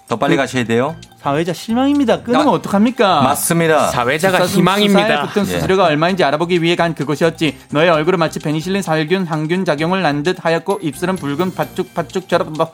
[0.08, 0.96] 더 빨리 그- 가셔야 돼요.
[1.20, 2.22] 사회자 실망입니다.
[2.22, 3.20] 끊으면 아, 어떡합니까?
[3.22, 3.88] 맞습니다.
[3.88, 5.22] 사회자가 수사는 희망입니다.
[5.26, 5.46] 붙은 예.
[5.46, 7.58] 수수료가 얼마인지 알아보기 위해 간 그곳이었지.
[7.70, 12.72] 너의 얼굴은 마치 페니실린 살균 항균 작용을 난 듯 하얗고 입술은 붉은 팥죽팥죽처럼 뭐.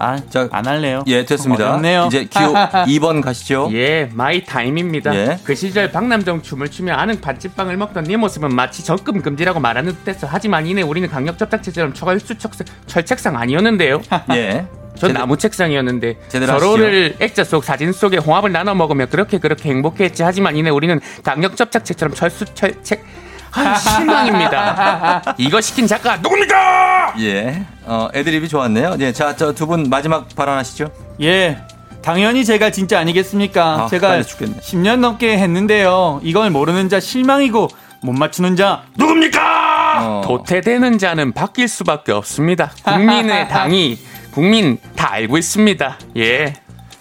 [0.00, 1.02] 아, 자, 안 할래요.
[1.08, 1.70] 예, 됐습니다.
[1.70, 2.04] 어렵네요.
[2.06, 2.52] 이제 기호
[2.86, 3.68] 2번 가시죠.
[3.72, 5.12] 예, 마이 타임입니다.
[5.16, 5.38] 예.
[5.42, 10.28] 그 시절 박남정 춤을 추며 아는 반집빵을 먹던 네 모습은 마치 적금 금지라고 말하는 듯했어.
[10.30, 12.52] 하지만 이내 우리는 강력 접착제처럼 초갈수 척
[12.86, 14.00] 철책상 아니었는데요.
[14.34, 14.66] 예.
[14.98, 19.68] 전 제대- 나무 책상이었는데 제대로 서로를 액자 속 사진 속에 홍합을 나눠 먹으며 그렇게 그렇게
[19.70, 20.22] 행복했지.
[20.22, 23.04] 하지만 이내 우리는 강력 접착제처럼 철수 철책
[23.52, 25.34] 아, 실망입니다.
[25.38, 27.14] 이거 시킨 작가 누굽니까?
[27.20, 27.64] 예.
[27.84, 28.96] 어, 애드립이 좋았네요.
[29.00, 29.12] 예.
[29.12, 30.90] 자, 저 두 분 마지막 발언하시죠.
[31.22, 31.58] 예.
[32.02, 33.84] 당연히 제가 진짜 아니겠습니까?
[33.84, 34.58] 아, 제가 빨리 죽겠네.
[34.60, 36.20] 10년 넘게 했는데요.
[36.22, 37.68] 이걸 모르는 자 실망이고
[38.02, 39.96] 못 맞추는 자 누굽니까?
[40.00, 42.70] 어, 도태되는 자는 바뀔 수밖에 없습니다.
[42.84, 43.98] 국민의 당이
[44.38, 45.98] 국민 다 알고 있습니다.
[46.18, 46.52] 예.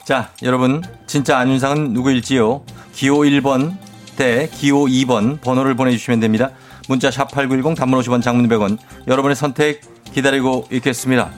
[0.03, 2.63] 자, 여러분, 진짜 안윤상은 누구일지요?
[2.93, 3.77] 기호 1번
[4.15, 6.49] 대 기호 2번 번호를 보내주시면 됩니다.
[6.89, 8.79] 문자 샵 8910 단문 50원 장문 100원.
[9.07, 9.81] 여러분의 선택
[10.15, 11.29] 기다리고 있겠습니다.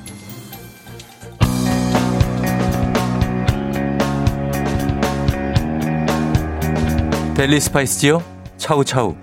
[7.35, 8.23] 델리 스파이스지요?
[8.55, 9.17] 차우차우.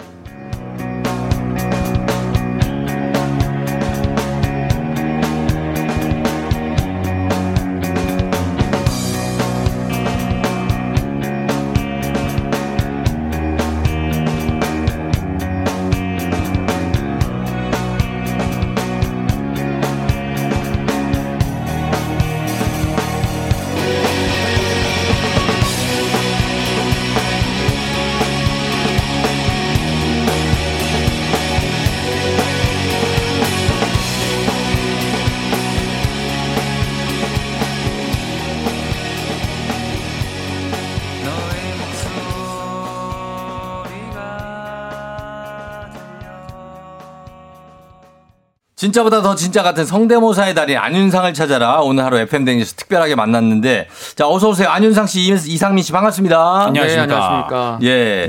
[48.81, 51.81] 진짜보다 더 진짜 같은 성대모사의 달인 안윤상을 찾아라.
[51.81, 53.89] 오늘 하루 FM댕에서 특별하게 만났는데.
[54.17, 54.69] 자, 어서 오세요.
[54.69, 56.73] 안윤상 씨, 이- 이상민 씨 반갑습니다.
[56.75, 57.79] 네, 안녕하십니까.
[57.85, 58.27] 예.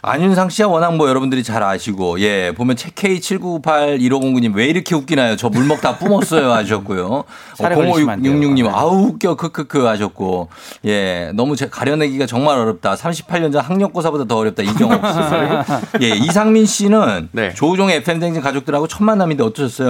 [0.00, 2.50] 안윤상 씨야 워낙 뭐 여러분들이 잘 아시고, 예.
[2.56, 5.36] 보면 K79981509님 왜 이렇게 웃기나요?
[5.36, 7.24] 저 물먹 다 뿜었어요 하셨고요.
[7.58, 7.68] 돼요.
[7.68, 8.70] 0566님, 네.
[8.72, 10.48] 아우, 웃겨, 크크크 하셨고,
[10.86, 11.30] 예.
[11.34, 12.94] 너무 제 가려내기가 정말 어렵다.
[12.94, 14.62] 38년 전 학력고사보다 더 어렵다.
[14.62, 16.00] 이경옥 씨.
[16.04, 16.08] 예.
[16.16, 17.52] 이상민 씨는 네.
[17.52, 19.89] 조우종의 FM댕진 가족들하고 첫 만남인데 어떠셨어요?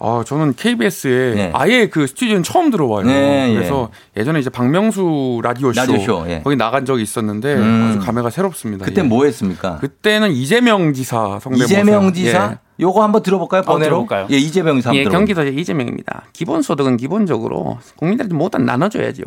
[0.00, 1.50] 아, 저는 KBS에 네.
[1.54, 3.04] 아예 그 스튜디오는 처음 들어와요.
[3.04, 4.22] 네, 그래서 예.
[4.24, 6.40] 전에 이제 박명수 라디오 쇼, 라디오쇼, 예.
[6.44, 7.88] 거기 나간 적이 있었는데 음.
[7.90, 8.84] 아주 감회가 새롭습니다.
[8.84, 9.04] 그때 예.
[9.04, 9.78] 뭐 했습니까?
[9.78, 11.64] 그때는 이재명 지사 성대모사.
[11.64, 12.58] 이재명 지사?
[12.80, 12.82] 예.
[12.82, 13.62] 요거 한번 들어볼까요?
[13.62, 13.84] 번외로?
[14.06, 14.26] 들어볼까요?
[14.30, 15.04] 예, 이재명 한번 예?
[15.04, 16.24] 경기도 이재명입니다.
[16.32, 19.22] 기본소득은 기본적으로 국민들한테 모두 나눠줘야죠.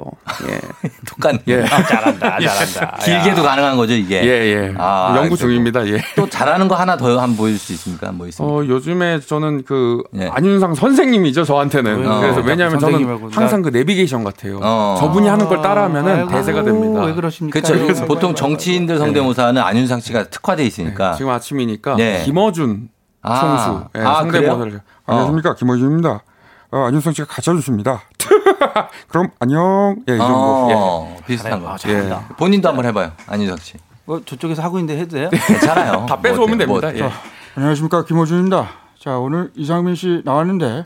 [0.47, 0.59] 예.
[1.07, 1.39] 똑같네.
[1.47, 1.65] 예.
[1.65, 2.97] 잘한다, 잘한다.
[3.03, 4.23] 길게도 가능한 거죠, 이게.
[4.23, 4.73] 예, 예.
[4.77, 5.35] 아, 연구.
[5.35, 5.85] 중입니다.
[5.87, 6.01] 예.
[6.15, 8.11] 또 잘하는 거 하나 더 한번 보여줄 수 있습니까?
[8.11, 8.55] 뭐 있습니까?
[8.55, 10.27] 어, 요즘에 저는 그 예.
[10.27, 12.07] 안윤상 선생님이죠, 저한테는.
[12.09, 12.19] 어.
[12.21, 14.59] 그래서 왜냐하면 저는 항상 그 내비게이션 같아요.
[14.61, 14.95] 어.
[14.99, 17.03] 저분이 하는 걸 따라하면은 아이고, 대세가 됩니다.
[17.03, 17.59] 왜 그러십니까?
[17.59, 18.05] 그렇죠.
[18.05, 21.11] 보통 정치인들 성대모사는 안윤상 씨가 특화돼 있으니까.
[21.11, 22.23] 네, 지금 아침이니까 네.
[22.25, 22.89] 김어준
[23.21, 23.39] 아.
[23.39, 24.79] 총수 예, 아, 성대모사를 그래요?
[25.05, 26.23] 안녕하십니까 김호준입니다.
[26.71, 28.01] 어, 안윤성 씨가 가르쳐줬습니다.
[29.09, 29.97] 그럼 안녕.
[30.07, 30.33] 예, 이 정도.
[30.33, 31.69] 어, 비슷한 거.
[31.71, 31.77] 아.
[31.87, 32.09] 예.
[32.37, 33.11] 본인도 한번 해봐요.
[33.27, 33.73] 안윤상 씨.
[34.05, 35.29] 뭐 저쪽에서 하고 있는데 해도 돼요?
[35.47, 36.05] 괜찮아요.
[36.07, 36.87] 다뭐 뺏어오면 어때, 뭐 됩니다.
[36.87, 36.99] 어때.
[36.99, 37.11] 예.
[37.55, 38.69] 안녕하십니까 김호준입니다.
[38.99, 40.85] 자 오늘 이상민 씨 나왔는데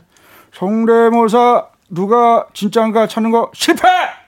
[0.52, 3.82] 성대모사 누가 진짜인가 찾는 거 실패.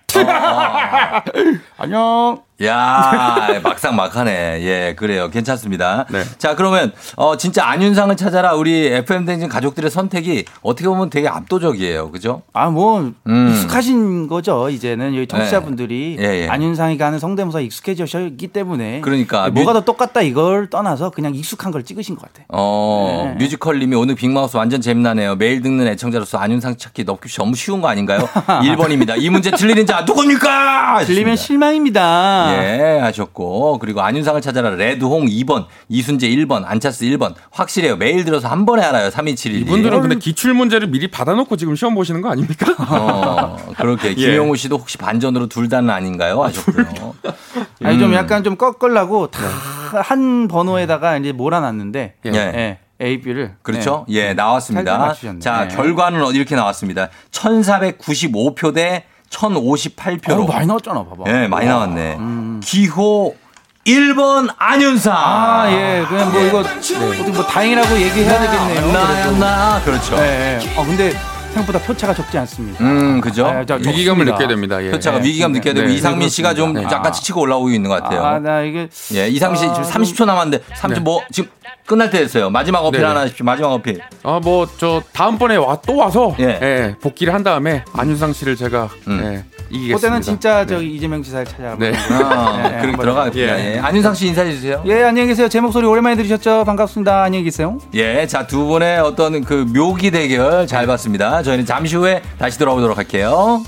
[1.77, 2.48] 안녕.
[2.65, 4.61] 야 막상 막하네.
[4.63, 5.31] 예, 그래요.
[5.31, 6.07] 괜찮습니다.
[6.11, 6.23] 네.
[6.39, 12.11] 자, 그러면 어 진짜 안윤상을 찾아라 우리 FM 댕진 가족들의 선택이 어떻게 보면 되게 압도적이에요.
[12.11, 12.43] 그죠?
[12.53, 13.49] 아, 뭐 음.
[13.51, 14.69] 익숙하신 거죠.
[14.71, 16.49] 이제는 여기 청취자분들이 예, 예.
[16.49, 21.85] 안윤상이가 하는 성대모사 익숙해지셨기 때문에 그러니까 뭐가 뮤- 더 똑같다 이걸 떠나서 그냥 익숙한 걸
[21.85, 22.47] 찍으신 것 같아요.
[22.49, 23.45] 어, 네.
[23.45, 25.37] 뮤지컬 님이 오늘 빅마우스 완전 재미나네요.
[25.37, 28.21] 매일 듣는 애청자로서 안윤상 찾기 너무 너무 쉬운 거 아닌가요?
[28.47, 29.15] 1번입니다.
[29.21, 30.97] 이 문제 틀리는 자 누굽니까?
[30.99, 31.37] 하셨습니다.
[31.37, 32.48] 실망입니다.
[32.53, 33.79] 예, 하셨고.
[33.79, 34.71] 그리고 안윤상을 찾아라.
[34.71, 37.35] 레드홍 2번, 이순재 1번, 안차스 1번.
[37.51, 37.97] 확실해요.
[37.97, 39.11] 매일 들어서 한 번에 알아요.
[39.11, 39.61] 3271.
[39.63, 42.75] 이분들은 근데 기출 문제를 미리 받아놓고 지금 시험 보시는 거 아닙니까?
[42.79, 44.11] 어, 그렇게.
[44.13, 44.15] 예.
[44.15, 46.43] 김용우 씨도 혹시 반전으로 둘 다는 아닌가요?
[46.43, 47.15] 하셨고요.
[47.85, 48.15] 아니 좀 음.
[48.15, 49.41] 약간 좀 꺾으려고 다
[49.89, 52.31] 한 번호에다가 이제 몰아놨는데 예.
[52.35, 52.79] 예.
[53.01, 54.05] A, B를 그렇죠?
[54.07, 54.17] 네.
[54.17, 55.15] 예, 나왔습니다.
[55.41, 55.75] 자, 네.
[55.75, 57.09] 결과는 어- 이렇게 나왔습니다.
[57.31, 60.45] 1495표 대 1058표로.
[60.45, 61.25] 어, 많이 나왔잖아, 봐봐.
[61.29, 62.19] 예, 많이 나왔네.
[62.63, 63.35] 기호
[63.87, 65.15] 1번 안윤상.
[65.17, 66.05] 아, 예.
[66.09, 68.93] 그냥 뭐 이거 어떻게 뭐 다행이라고 얘기해야 되겠네요.
[68.93, 69.39] 나야, 그래도.
[69.39, 69.81] 나.
[69.85, 70.17] 그렇죠.
[70.19, 70.77] 예, 예.
[70.77, 71.13] 어, 근데
[71.55, 72.85] 생각보다 표차가 적지 않습니다.
[72.85, 73.47] 음, 그죠?
[73.47, 74.33] 아, 저 위기감을 적습니다.
[74.33, 74.85] 느껴야 됩니다.
[74.85, 74.91] 예.
[74.91, 75.25] 표차가 네.
[75.29, 76.97] 위기감 느껴야 되고 네, 이상민 씨가 좀 그렇습니다.
[76.99, 78.23] 약간 치치고 올라오고 있는 것 같아요.
[78.23, 81.51] 아, 나 이게 예, 이상민 씨 아, 지금 30초 남았는데 30초 뭐 지금
[81.89, 82.51] 끝날 때 됐어요.
[82.51, 83.09] 마지막 어필 네네.
[83.09, 83.45] 하나 하십시오.
[83.45, 84.01] 마지막 어필.
[84.23, 86.45] 아, 뭐, 저, 다음번에 와, 또 와서, 예.
[86.63, 86.95] 예.
[87.01, 89.21] 복귀를 한 다음에, 안윤상 씨를 제가, 음.
[89.25, 89.97] 예, 이기겠습니다.
[89.97, 91.83] 그때는 진짜 저기 이재명 지사를 찾아보고.
[91.83, 91.93] 네.
[91.97, 93.59] 아, 네, 그렇게 들어가겠습니다.
[93.59, 93.75] 예.
[93.75, 93.79] 예.
[93.79, 94.83] 안윤상 씨 인사해 주세요.
[94.87, 95.49] 예, 안녕히 계세요.
[95.49, 96.65] 제 목소리 오랜만에 들으셨죠?
[96.65, 97.23] 반갑습니다.
[97.23, 97.79] 안녕히 계세요.
[97.95, 101.43] 예, 자, 두 분의 어떤 그 묘기 대결 잘 봤습니다.
[101.43, 103.63] 저희는 잠시 후에 다시 돌아오도록 할게요.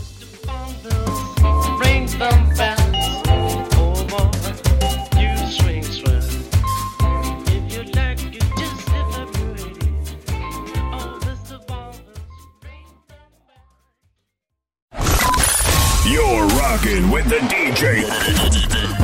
[16.91, 18.03] Rocking with the DJ.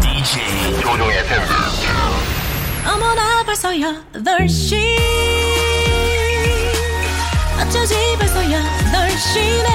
[0.03, 0.81] DJ.
[0.81, 1.43] 조종의 FM
[2.85, 4.99] 어머나 벌써 8시
[7.61, 9.69] 어쩌지 벌써 8시네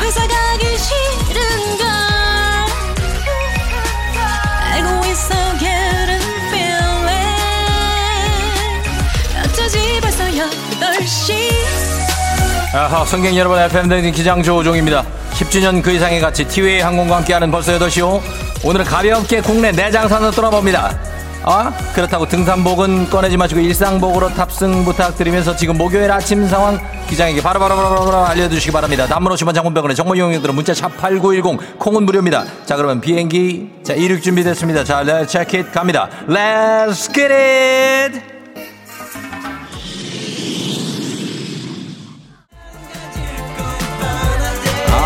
[0.00, 1.86] 회사 가기 싫은걸
[4.72, 7.08] 알고 있어 getting feeling
[9.42, 11.46] 어쩌지 벌써 8시
[12.74, 15.02] 아하, 성경 여러분, FM댕진 기장 조우종입니다.
[15.36, 18.22] 10주년 그 이상의 가치, 티웨이 항공과 함께하는 벌써 8시요.
[18.64, 20.98] 오늘은 가볍게 국내 내장산으로 떠나봅니다.
[21.42, 28.72] 아, 그렇다고 등산복은 꺼내지 마시고 일상복으로 탑승 부탁드리면서 지금 목요일 아침 상황 기장에게 바로바로바로바로 알려주시기
[28.72, 29.06] 바랍니다.
[29.06, 32.44] 단문 50원 장문병원의 정보 이용료들은 문자 샵 8910 콩은 무료입니다.
[32.64, 34.84] 자, 그러면 비행기 자 이륙 준비됐습니다.
[34.84, 36.08] 자, check it 갑니다.
[36.26, 38.35] Let's!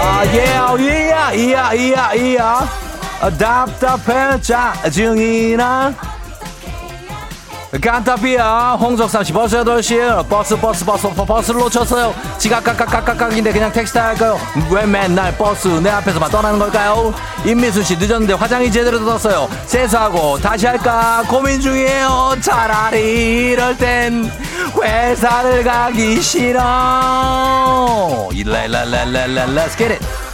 [0.03, 2.69] 아, 예, 이야, 이야, 이야, 이야.
[3.21, 6.10] 아, 답답해, 자, 증이나.
[7.79, 12.13] 깐타피아 홍석삼 씨 벌써 8시에요 버스 버스 버스 버스, 버스를 놓쳤어요.
[12.37, 14.41] 지각 깍깍깍깍깍인데 그냥 택시 타할까요?
[14.73, 17.15] 왜 맨날 버스 내 앞에서만 떠나는 걸까요?
[17.45, 19.49] 임미수 씨 늦었는데 화장이 제대로 떴어요.
[19.67, 22.37] 세수하고 다시 할까 고민 중이에요.
[22.41, 24.29] 차라리 이럴 땐
[24.83, 26.61] 회사를 가기 싫어.
[28.33, 30.30] 일라일라일라일라 let's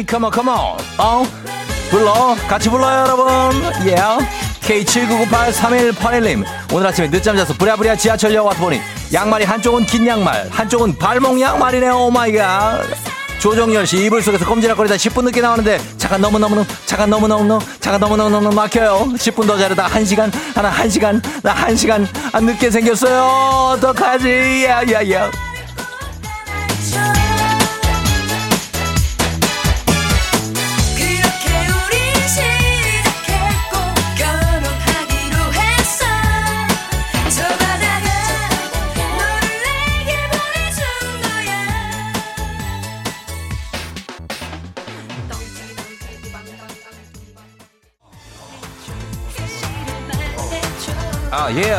[0.00, 0.54] hey come on come on
[0.98, 1.26] 어?
[1.90, 2.34] 불러.
[2.48, 3.26] 같이 불러요 여러분.
[3.86, 4.26] 예 yeah.
[4.62, 6.44] K79983181님.
[6.72, 8.80] 오늘 아침에 늦잠 자서 부랴부랴 지하철역 와서 보니
[9.12, 11.94] 양말이 한쪽은 긴 양말 한쪽은 발목 양말이네요.
[11.96, 12.86] oh my god
[13.40, 19.08] 조정열 씨 이불 속에서 꼼지락거리다 10분 늦게 나오는데 차가 너무너무 차가 너무너무 차가 너무너무 막혀요.
[19.16, 23.74] 10분 더 자려다 1시간 하나 1시간 나 1시간 안 늦게 생겼어요.
[23.74, 24.64] 어떡하지?
[24.64, 25.49] 야야야 그렇게
[51.40, 51.74] 아, 예.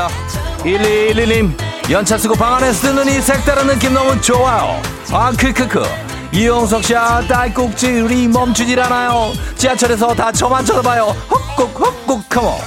[0.64, 1.54] 1211님,
[1.92, 4.82] 연차 쓰고 방 안에서 듣는 이 색다른 느낌 너무 좋아요.
[5.12, 5.84] 아, 크크크.
[6.32, 9.34] 이용석 씨, 아, 딸꾹질이 멈추질 않아요.
[9.56, 11.16] 지하철에서 다 저만 쳐다봐요.
[11.30, 12.58] 헛국, 헛국, 컴온.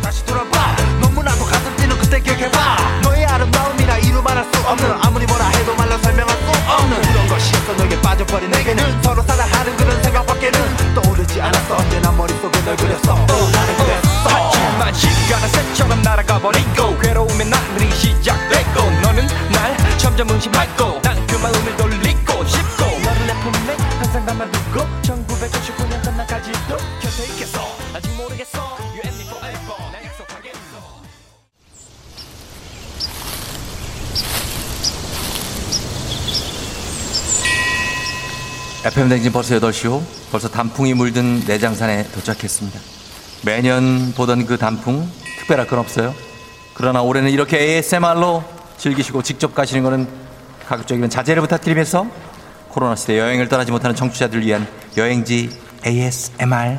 [0.00, 5.48] 다시 돌아봐 너무나도 가슴 뛰는 그때 기억해봐 너의 아름다움이나 이루 말할 수 없는 아무리 뭐라
[5.48, 10.94] 해도 말로 설명할 수 없는 그런 것이 있어 너에게 빠져버린 내게는 서로 사랑하는 그런 생각밖에는
[10.94, 17.46] 떠오르지 않았어 언제나 머릿속에 널 그렸어 어, 나는 그랬어 하지만 시간은 새처럼 날아가 버리고 괴로움의
[17.48, 24.24] 나날이 시작됐고 너는 날 점점 의심하고 난 그 마음을 돌리고 싶고 너를 내 품에 항상
[24.26, 27.60] 담아두고 1999년 전날까지도 곁에 있겠어.
[27.94, 28.58] 아직 모르겠어.
[28.94, 31.02] You and me forever 난 약속하겠어.
[38.86, 42.99] FM 댕진 벌써 8시고 벌써 단풍이 물든 내장산에 도착했습니다.
[43.42, 46.14] 매년 보던 그 단풍 특별할 건 없어요.
[46.74, 48.44] 그러나 올해는 이렇게 ASMR로
[48.78, 50.08] 즐기시고 직접 가시는 거는
[50.66, 52.06] 가급적이면 자제를 부탁드리면서
[52.68, 54.66] 코로나 시대 여행을 떠나지 못하는 청취자들을 위한
[54.96, 55.50] 여행지
[55.86, 56.78] ASMR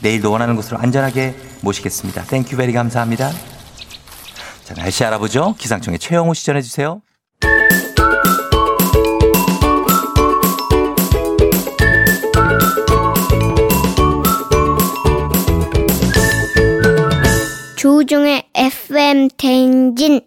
[0.00, 2.24] 내일도 원하는 곳으로 안전하게 모시겠습니다.
[2.24, 3.30] Thank you very 감사합니다.
[4.64, 5.54] 자, 날씨 알아보죠.
[5.58, 7.00] 기상청의 최영우 씨 전해 주세요.
[17.82, 20.20] 조종의 FM 대행진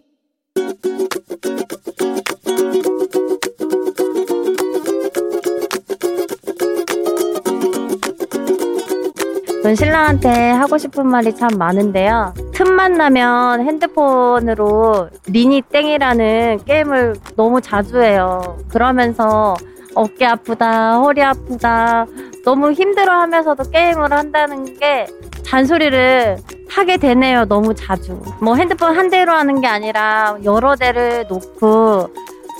[9.62, 12.34] 전 신랑한테 하고 싶은 말이 참 많은데요.
[12.52, 18.58] 틈만 나면 핸드폰으로 리니 땡이라는 게임을 너무 자주 해요.
[18.68, 19.54] 그러면서
[19.94, 22.04] 어깨 아프다, 허리 아프다,
[22.44, 25.06] 너무 힘들어 하면서도 게임을 한다는 게
[25.42, 26.36] 잔소리를
[26.76, 27.46] 하게 되네요.
[27.46, 28.20] 너무 자주.
[28.40, 32.10] 뭐 핸드폰 한 대로 하는 게 아니라 여러 대를 놓고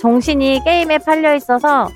[0.01, 1.89] 정신이 게임에 팔려 있어서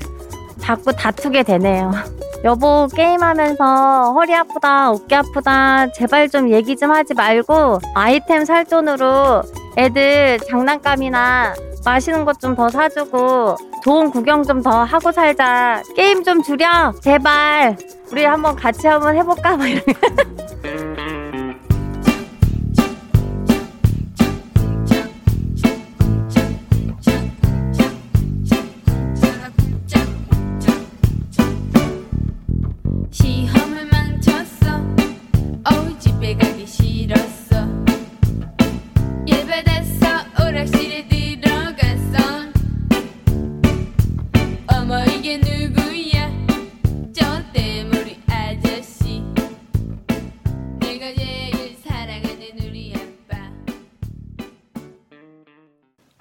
[0.60, 1.90] 자꾸 다투게 되네요.
[2.44, 9.42] 여보 게임하면서 허리 아프다 어깨 아프다 제발 좀 얘기 좀 하지 말고 아이템 살 돈으로
[9.76, 11.54] 애들 장난감이나
[11.84, 17.76] 맛있는 것 좀 더 사주고 좋은 구경 좀 더 하고 살자 게임 좀 줄여 제발
[18.10, 19.82] 우리 한번 같이 한번 해볼까 막 이런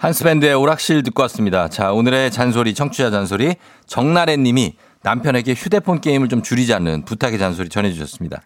[0.10, 1.68] 한스밴드의 오락실 듣고 왔습니다.
[1.68, 3.56] 자, 오늘의 잔소리, 청취자 잔소리.
[3.86, 8.42] 정나래 님이 남편에게 휴대폰 게임을 좀 줄이자는 부탁의 잔소리 전해주셨습니다.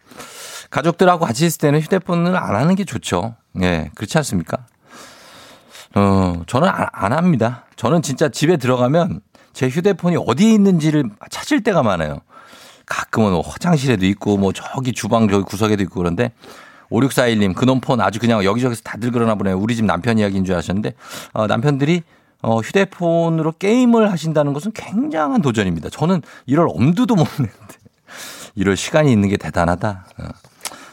[0.70, 3.36] 가족들하고 같이 있을 때는 휴대폰을 안 하는 게 좋죠.
[3.62, 4.66] 예, 그렇지 않습니까?
[5.96, 7.66] 어, 저는 안, 안 합니다.
[7.78, 9.22] 저는 진짜 집에 들어가면
[9.54, 12.20] 제 휴대폰이 어디에 있는지를 찾을 때가 많아요.
[12.86, 16.34] 가끔은 뭐 화장실에도 있고 뭐 저기 주방 저기 구석에도 있고 그런데
[16.94, 19.58] 5641님 그놈 폰 아주 그냥 여기저기서 다들 그러나 보네요.
[19.58, 20.94] 우리 집 남편 이야기인 줄 아셨는데
[21.34, 22.04] 어, 남편들이
[22.42, 25.90] 어, 휴대폰으로 게임을 하신다는 것은 굉장한 도전입니다.
[25.90, 27.76] 저는 이럴 엄두도 못 내는데
[28.56, 30.06] 이럴 시간이 있는 게 대단하다.
[30.20, 30.24] 어.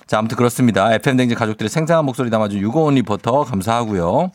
[0.06, 0.92] 자, 아무튼 그렇습니다.
[0.94, 4.32] FM댕진 가족들의 생생한 목소리 담아준 유고원 리포터 감사하고요.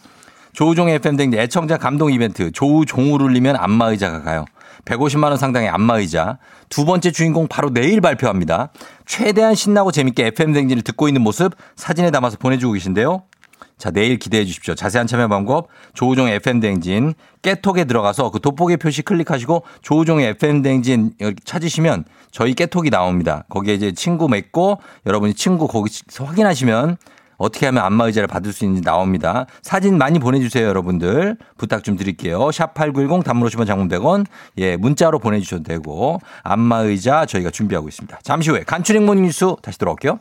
[0.54, 4.46] 조우종의 FM댕진 애청자 감동 이벤트 조우종을 울리면 안마의자가 가요.
[4.84, 6.38] 150만 원 상당의 안마의자.
[6.70, 8.70] 두 번째 주인공 바로 내일 발표합니다.
[9.06, 13.24] 최대한 신나고 재밌게 FM댕진을 듣고 있는 모습 사진에 담아서 보내주고 계신데요.
[13.78, 14.74] 자, 내일 기대해 주십시오.
[14.74, 20.36] 자세한 참여 방법 조우종의 FM댕진 깨톡에 들어가서 그 돋보기 표시 클릭하시고 조우종의
[21.20, 23.44] 여기 찾으시면 저희 깨톡이 나옵니다.
[23.50, 26.98] 거기에 이제 친구 맺고 여러분이 친구 거기서 확인하시면
[27.38, 29.46] 어떻게 하면 안마 의자를 받을 수 있는지 나옵니다.
[29.62, 31.38] 사진 많이 보내주세요, 여러분들.
[31.58, 32.52] 부탁 좀 드릴게요.
[32.52, 34.26] 샵 8910 단문 50원 장문 100원.
[34.58, 36.20] 예, 문자로 보내주셔도 되고.
[36.44, 38.20] 안마 의자 저희가 준비하고 있습니다.
[38.24, 40.20] 잠시 후에 간추린 모닝 뉴스 다시 돌아올게요.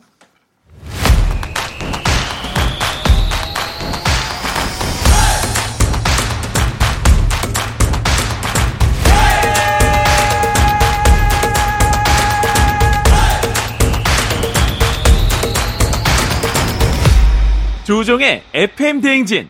[17.85, 19.47] 조종의 FM 대행진.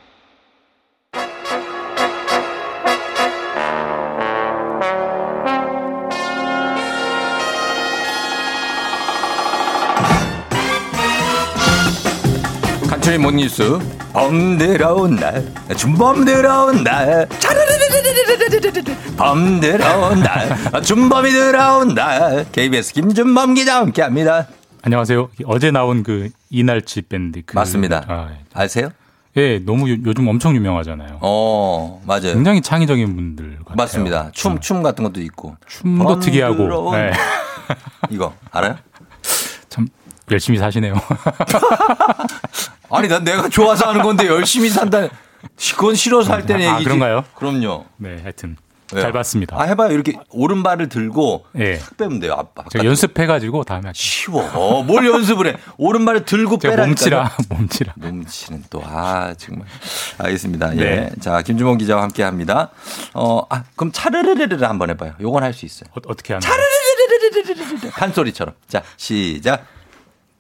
[12.90, 13.80] 간추린 모닝 뉴스.
[14.12, 15.46] 범 들어온 날.
[15.78, 17.30] 준범 들어온 날.
[19.16, 20.82] 범 들어온 날.
[20.84, 22.46] 준범이 들어온다.
[22.52, 24.46] KBS 김준범 기자 함께 합니다.
[24.86, 25.30] 안녕하세요.
[25.46, 27.42] 어제 나온 그 이날치 밴드.
[27.44, 28.06] 그 맞습니다.
[28.08, 28.38] 아, 예.
[28.54, 28.90] 아세요?
[29.36, 31.18] 예, 너무 요, 즘 엄청 유명하잖아요.
[31.22, 32.36] 어, 맞아요.
[32.36, 33.76] 굉장히 창의적인 분들 같아요.
[33.76, 34.30] 맞습니다.
[34.32, 35.58] 춤, 춤 같은 것도 있고.
[35.66, 36.96] 춤도 좀 특이하고.
[36.98, 37.12] 예.
[38.12, 38.78] 이거 알아요?
[39.70, 39.88] 참
[40.30, 40.94] 열심히 사시네요.
[42.92, 45.08] 아니, 난 내가 좋아서 하는 건데 열심히 산다.
[45.76, 46.84] 그건 싫어서 할 때는 아, 얘기지.
[46.86, 47.24] 그런가요?
[47.34, 47.86] 그럼요.
[47.98, 48.56] 네, 하여튼
[48.94, 49.02] 왜요?
[49.02, 49.60] 잘 봤습니다.
[49.60, 49.92] 아, 해봐요.
[49.92, 51.80] 이렇게 오른발을 들고 예.
[51.80, 52.34] 탁 빼면 돼요.
[52.38, 52.64] 아빠.
[52.70, 53.94] 제가 연습해가지고 다음에 할게요.
[53.96, 54.44] 쉬워.
[54.54, 55.58] 어, 뭘 연습을 해?
[55.78, 56.86] 오른발을 들고 빼라니까.
[56.86, 57.94] 몸치라, 몸치라.
[57.98, 59.68] 몸치는 또, 아, 정말.
[60.20, 60.70] 알겠습니다.
[60.72, 60.82] 네.
[60.84, 61.10] 예.
[61.20, 62.70] 자, 김주범 기자와 함께 합니다.
[63.16, 65.14] 어, 아, 그럼 차르르르르를 한번 해봐요.
[65.20, 65.90] 요건 할 수 있어요.
[65.96, 66.52] 어, 떻게 하나요?
[66.52, 67.90] 차르르르르르르르.
[67.92, 68.54] 판소리처럼.
[68.68, 69.66] 자, 시작.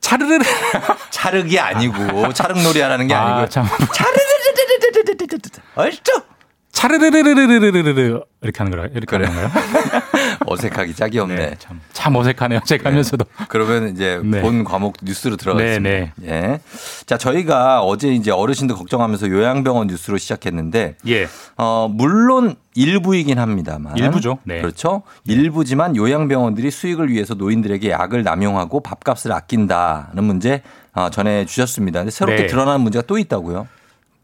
[0.02, 0.44] 차르르르.
[1.10, 3.40] 차르기 아니고, 차륵놀이 하라는 게 아 니고.
[3.40, 3.66] 아, 참.
[3.66, 5.50] 차르르르르르르르르르.
[5.76, 6.02] 얼쑤.
[6.76, 9.26] 차르르르르르르르 이렇게 하는 거라 이렇게 그래.
[9.26, 10.02] 하는 거야.
[10.48, 11.36] 어색하기 짝이 없네.
[11.36, 12.60] 네, 참, 참 어색하네요.
[12.64, 13.26] 어색하면서도.
[13.26, 13.46] 네.
[13.48, 14.42] 그러면 이제 네.
[14.42, 15.90] 본 과목 뉴스로 들어가겠습니다.
[15.90, 16.60] 네, 네, 예.
[17.08, 21.28] 자, 저희가 어제 이제 어르신들 걱정하면서 요양병원 뉴스로 시작했는데 예.
[21.58, 23.98] 어, 물론 일부이긴 합니다만.
[23.98, 24.38] 일부죠.
[24.44, 24.62] 네.
[24.62, 25.02] 그렇죠.
[25.24, 25.34] 네.
[25.34, 30.62] 일부지만 요양병원들이 수익을 위해서 노인들에게 약을 남용하고 밥값을 아낀다는 문제
[30.94, 32.00] 어, 전해 주셨습니다.
[32.02, 33.68] 근데 새롭게 드러난 문제가 또 있다고요.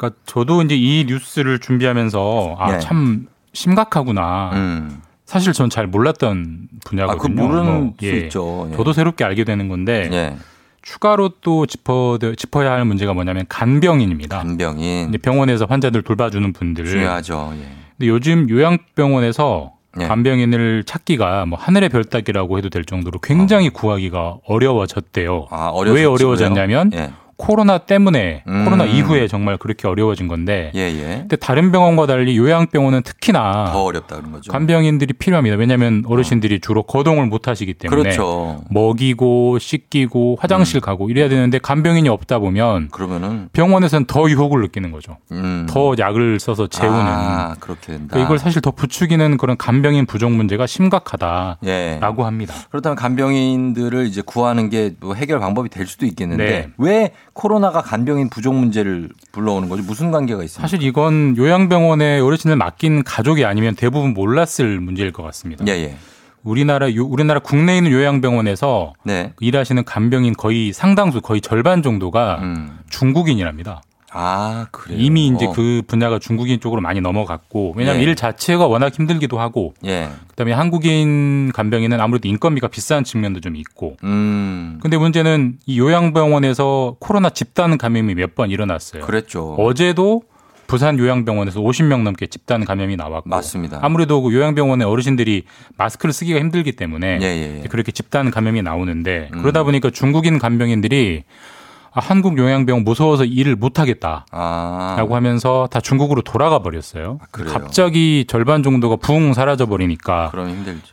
[0.02, 2.80] 그러니까 저도 이제 이 뉴스를 준비하면서 아, 네.
[2.80, 4.50] 참 심각하구나.
[4.54, 5.02] 음.
[5.26, 7.20] 사실 전 잘 몰랐던 분야거든요.
[7.20, 8.68] 아, 그 모르는 뭐, 수 있죠.
[8.72, 8.76] 예.
[8.76, 10.36] 저도 새롭게 알게 되는 건데 예.
[10.82, 14.40] 추가로 또 짚어 짚어야 할 문제가 뭐냐면 간병인입니다.
[14.40, 16.86] 간병인 병원에서 환자들 돌봐주는 분들.
[16.86, 17.54] 중요하죠.
[17.56, 17.68] 예.
[17.98, 20.08] 근데 요즘 요양병원에서 예.
[20.08, 25.48] 간병인을 찾기가 뭐 하늘의 별 따기라고 해도 될 정도로 굉장히 구하기가 어려워졌대요.
[25.52, 26.92] 아, 왜 어려워졌냐면?
[26.94, 27.12] 예.
[27.42, 28.64] 코로나 때문에 음.
[28.66, 31.18] 코로나 이후에 정말 그렇게 어려워진 건데 예, 예.
[31.22, 34.52] 근데 다른 병원과 달리 요양병원은 특히나 더 어렵다 그런 거죠.
[34.52, 35.58] 간병인들이 필요합니다.
[35.58, 38.62] 왜냐하면 어르신들이 주로 거동을 못 하시기 때문에 그렇죠.
[38.70, 45.18] 먹이고 씻기고 화장실 가고 이래야 되는데 간병인이 없다 보면 그러면은 병원에서는 더 유혹을 느끼는 거죠.
[45.32, 45.66] 음.
[45.70, 48.06] 더 약을 써서 재우는 아, 그렇게 된다.
[48.12, 52.00] 그러니까 이걸 사실 더 부추기는 그런 간병인 부족 문제가 심각하다라고 예.
[52.02, 52.54] 합니다.
[52.70, 56.70] 그렇다면 간병인들을 이제 구하는 게 뭐 해결 방법이 될 수도 있겠는데 네.
[56.78, 57.12] 왜
[57.46, 59.82] 코로나가 간병인 부족 문제를 불러오는 거죠?
[59.82, 60.62] 무슨 관계가 있습니까?
[60.68, 65.66] 사실 이건 요양병원에 어르신을 맡긴 가족이 아니면 대부분 몰랐을 문제일 것 같습니다.
[65.68, 65.96] 예, 예.
[66.44, 69.34] 우리나라 요- 우리나라 국내에 있는 요양병원에서 네.
[69.40, 72.78] 일하시는 간병인 거의 상당수 거의 절반 정도가 음.
[72.90, 73.82] 중국인이랍니다.
[74.14, 74.98] 아, 그래요.
[75.00, 78.06] 이미 이제 그 분야가 중국인 쪽으로 많이 넘어갔고 왜냐하면 예.
[78.06, 80.10] 일 자체가 워낙 힘들기도 하고 예.
[80.30, 84.80] 그다음에 한국인 간병인은 아무래도 인건비가 비싼 측면도 좀 있고 음.
[84.82, 89.06] 근데 문제는 이 요양병원에서 코로나 집단 감염이 몇 번 일어났어요.
[89.06, 89.56] 그랬죠.
[89.56, 90.24] 어제도
[90.68, 93.80] 부산 요양병원에서 50명 넘게 집단 감염이 나왔고 맞습니다.
[93.82, 95.44] 아무래도 그 요양병원의 어르신들이
[95.78, 97.68] 마스크를 쓰기가 힘들기 때문에 예, 예, 예.
[97.68, 99.42] 그렇게 집단 감염이 나오는데 음.
[99.42, 101.61] 그러다 보니까 중국인 간병인들이 아,
[102.00, 104.26] 한국 요양병원 무서워서 일을 못 하겠다.
[104.32, 104.96] 아.
[104.98, 107.20] 라고 하면서 다 중국으로 돌아가 버렸어요.
[107.32, 107.52] 그래요?
[107.54, 110.30] 갑자기 절반 정도가 붕 사라져 버리니까.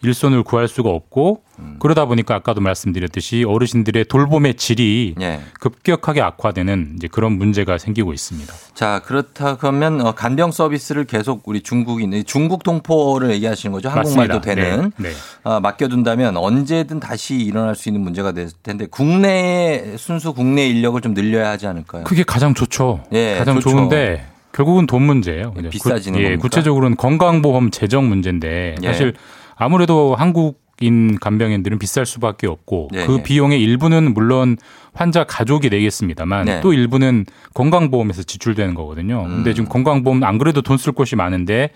[0.02, 1.47] 일손을 구할 수가 없고 음.
[1.78, 5.40] 그러다 보니까 아까도 말씀드렸듯이 어르신들의 돌봄의 질이 예.
[5.60, 8.52] 급격하게 악화되는 이제 그런 문제가 생기고 있습니다.
[8.74, 13.88] 자, 그렇다 그러면 어, 간병 서비스를 계속 우리 중국인, 중국 동포를 얘기하시는 거죠?
[13.88, 14.40] 한국말도 맞습니다.
[14.40, 14.92] 되는.
[14.96, 15.14] 네, 네.
[15.44, 21.14] 아, 맡겨둔다면 언제든 다시 일어날 수 있는 문제가 될 텐데 국내 순수 국내 인력을 좀
[21.14, 22.04] 늘려야 하지 않을까요?
[22.04, 23.04] 그게 가장 좋죠.
[23.12, 23.70] 예, 가장 좋죠.
[23.70, 25.52] 좋은데 결국은 돈 문제예요.
[25.52, 26.42] 그냥 비싸지는 구, 예, 겁니까?
[26.42, 28.86] 구체적으로는 건강보험 재정 문제인데 예.
[28.86, 29.14] 사실
[29.56, 33.22] 아무래도 한국 인 간병인들은 비쌀 수밖에 없고 예, 그 예.
[33.22, 34.56] 비용의 일부는 물론
[34.94, 36.60] 환자 가족이 내겠습니다만 네.
[36.60, 39.24] 또 일부는 건강보험에서 지출되는 거거든요.
[39.26, 39.28] 음.
[39.36, 41.70] 근데 지금 건강보험 안 그래도 돈 쓸 곳이 많은데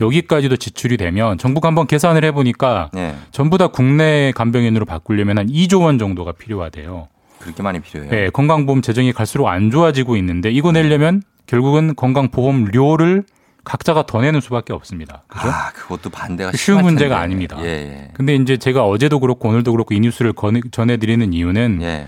[0.00, 3.14] 여기까지도 지출이 되면 정부가 한번 계산을 해보니까 예.
[3.30, 7.06] 전부 다 국내 간병인으로 바꾸려면 한 2조 원 정도가 필요하대요.
[7.38, 8.10] 그렇게 많이 필요해요.
[8.10, 13.22] 네, 건강보험 재정이 갈수록 안 좋아지고 있는데 이거 내려면 결국은 건강보험료를
[13.68, 15.22] 각자가 더 내는 수밖에 없습니다.
[15.28, 15.46] 그죠?
[15.46, 17.22] 아, 그것도 반대가 쉬운 문제가 텐데.
[17.22, 17.58] 아닙니다.
[17.60, 18.08] 예, 예.
[18.14, 22.06] 근데 이제 제가 어제도 그렇고 오늘도 그렇고 이 뉴스를 건- 전해드리는 이유는 예.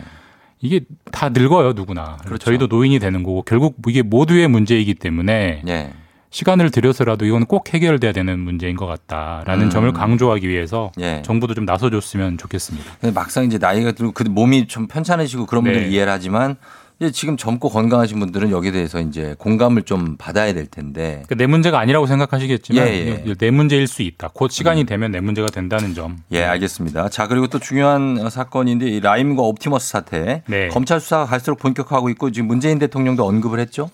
[0.62, 0.80] 이게
[1.12, 2.16] 다 늙어요 누구나.
[2.24, 2.46] 그렇죠.
[2.46, 5.92] 저희도 노인이 되는 거고 결국 이게 모두의 문제이기 때문에 예.
[6.30, 9.70] 시간을 들여서라도 이건 꼭 해결돼야 되는 문제인 것 같다라는 음.
[9.70, 11.20] 점을 강조하기 위해서 예.
[11.26, 12.90] 정부도 좀 나서줬으면 좋겠습니다.
[13.00, 15.88] 근데 막상 이제 나이가 들고 그 몸이 좀 편찮으시고 그런 분들 네.
[15.88, 16.56] 이해를 하지만
[17.00, 21.22] 이제 지금 젊고 건강하신 분들은 여기에 대해서 이제 공감을 좀 받아야 될 텐데.
[21.24, 23.34] 그러니까 내 문제가 아니라고 생각하시겠지만 예, 예.
[23.34, 24.28] 내 문제일 수 있다.
[24.34, 26.18] 곧 시간이 되면 내 문제가 된다는 점.
[26.30, 27.08] 예, 알겠습니다.
[27.08, 30.42] 자, 그리고 또 중요한 사건인데 이 라임과 옵티머스 사태.
[30.46, 30.68] 네.
[30.68, 33.90] 검찰 수사가 갈수록 본격화하고 있고 지금 문재인 대통령도 언급을 했죠.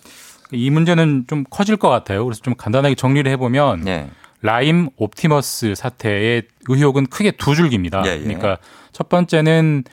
[0.50, 2.24] 이 문제는 좀 커질 것 같아요.
[2.24, 4.08] 그래서 좀 간단하게 정리를 해보면 예.
[4.42, 8.02] 라임 옵티머스 사태의 의혹은 크게 두 줄기입니다.
[8.06, 8.18] 예, 예.
[8.18, 8.58] 그러니까
[8.90, 9.84] 첫 번째는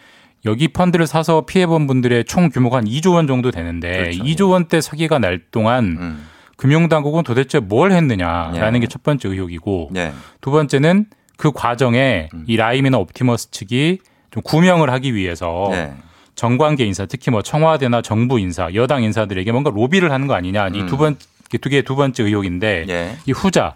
[0.46, 4.24] 여기 펀드를 사서 피해본 분들의 총 규모가 한 2조 원 정도 되는데 그렇죠.
[4.24, 6.28] 2조 원대 사기가 날 동안 음.
[6.58, 8.80] 금융당국은 도대체 뭘 했느냐라는 예.
[8.82, 10.14] 게첫 번째 의혹이고 예.
[10.41, 11.06] 두 번째는
[11.38, 12.44] 그 과정에 음.
[12.48, 14.00] 이 라임이나 옵티머스 측이
[14.32, 15.94] 좀 구명을 하기 위해서 예.
[16.36, 20.70] 정관계 인사, 특히 뭐 청와대나 정부 인사, 여당 인사들에게 뭔가 로비를 하는 거 아니냐.
[20.70, 21.16] 이 두 번,
[21.49, 22.89] 두 개 두 번째 의혹인데 음.
[22.89, 23.18] 예.
[23.26, 23.76] 이 후자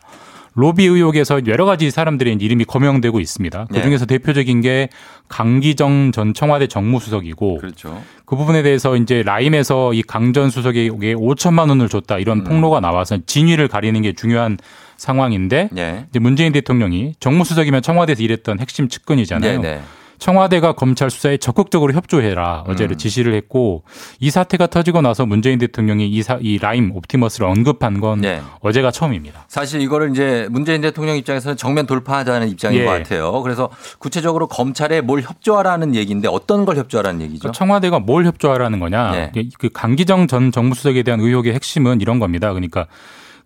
[0.58, 3.68] 로비 의혹에서 여러 가지 사람들의 이름이 거명되고 있습니다.
[3.72, 3.82] 그 예.
[3.84, 4.90] 중에서 대표적인 게
[5.30, 8.02] 강기정 전 청와대 정무수석이고 그렇죠.
[8.26, 13.18] 그 부분에 대해서 이제 라임에서 이 강 전 수석에게 5천만 원을 줬다 이런 폭로가 나와서
[13.26, 14.58] 진위를 가리는 게 중요한
[14.98, 16.06] 상황인데 예.
[16.10, 19.62] 이제 문재인 대통령이 정무수석이면 청와대에서 일했던 핵심 측근이잖아요.
[19.62, 19.82] 네, 네.
[20.20, 22.98] 청와대가 검찰 수사에 적극적으로 협조해라 어제를 음.
[22.98, 23.84] 지시를 했고
[24.20, 28.42] 이 사태가 터지고 나서 문재인 대통령이 이, 사, 이 라임 옵티머스를 언급한 건 네.
[28.62, 29.46] 어제가 처음입니다.
[29.48, 32.86] 사실 이거를 이제 문재인 대통령 입장에서는 정면 돌파하자는 입장인 예.
[32.86, 33.42] 것 같아요.
[33.42, 37.40] 그래서 구체적으로 검찰에 뭘 협조하라는 얘기인데 어떤 걸 협조하라는 얘기죠?
[37.42, 39.12] 그러니까 청와대가 뭘 협조하라는 거냐?
[39.12, 39.32] 네.
[39.58, 42.50] 그 강기정 전 정무수석에 대한 의혹의 핵심은 이런 겁니다.
[42.54, 42.88] 그러니까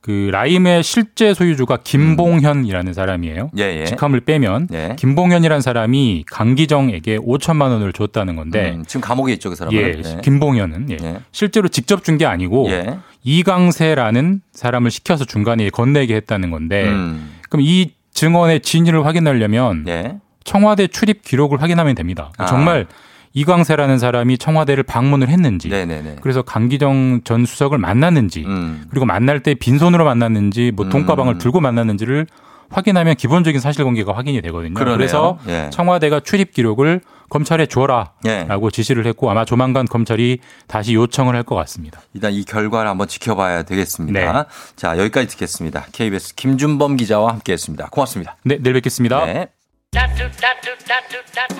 [0.02, 3.52] 그 라임의 실제 소유주가 김봉현이라는 사람이에요.
[3.60, 3.86] 예, 예.
[3.86, 4.96] 직함을 빼면 예.
[4.98, 9.78] 김봉현이라는 사람이 강기정에게 5천만 원을 줬다는 건데 음, 지금 감옥에 있죠, 그 사람은.
[9.80, 11.18] 예, 김봉현은 예.
[11.32, 12.98] 실제로 직접 준 게 아니고 예.
[13.24, 17.36] 이강세라는 사람을 시켜서 중간에 건네게 했다는 건데 음.
[17.50, 20.18] 그럼 이 증언의 진위를 확인하려면 예.
[20.44, 22.32] 청와대 출입 기록을 확인하면 됩니다.
[22.38, 22.46] 아.
[22.48, 22.88] 정말
[23.34, 26.18] 이광세라는 사람이 청와대를 방문을 했는지 네네네.
[26.22, 28.86] 그래서 강기정 전 수석을 만났는지 음.
[28.90, 31.38] 그리고 만날 때 빈손으로 만났는지 뭐 돈가방을 음.
[31.38, 32.28] 들고 만났는지를
[32.70, 34.74] 확인하면 기본적인 사실관계가 확인이 되거든요.
[34.74, 34.96] 그러네요.
[34.98, 35.70] 그래서 예.
[35.74, 38.72] 청와대가 출입 기록을 검찰에 줘라라고 예.
[38.72, 42.00] 지시를 했고 아마 조만간 검찰이 다시 요청을 할 것 같습니다.
[42.14, 44.20] 일단 이 결과를 한번 지켜봐야 되겠습니다.
[44.32, 44.44] 네.
[44.78, 45.86] 자, 여기까지 듣겠습니다.
[45.92, 47.90] KBS 김준범 기자와 함께 했습니다.
[47.90, 48.38] 고맙습니다.
[48.46, 49.26] 네, 내일 뵙겠습니다.
[49.26, 49.48] 네.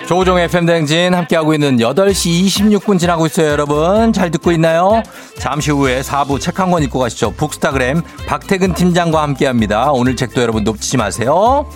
[0.08, 4.12] 조우종의 FM대행진 함께하고 있는 8시 26분 지나고 있어요, 여러분.
[4.12, 5.02] 잘 듣고 있나요?
[5.38, 7.32] 잠시 후에 4부 책 한 권 읽고 가시죠.
[7.32, 9.90] 북스타그램 박태근 팀장과 함께 합니다.
[9.92, 11.68] 오늘 책도 여러분 놓치지 마세요.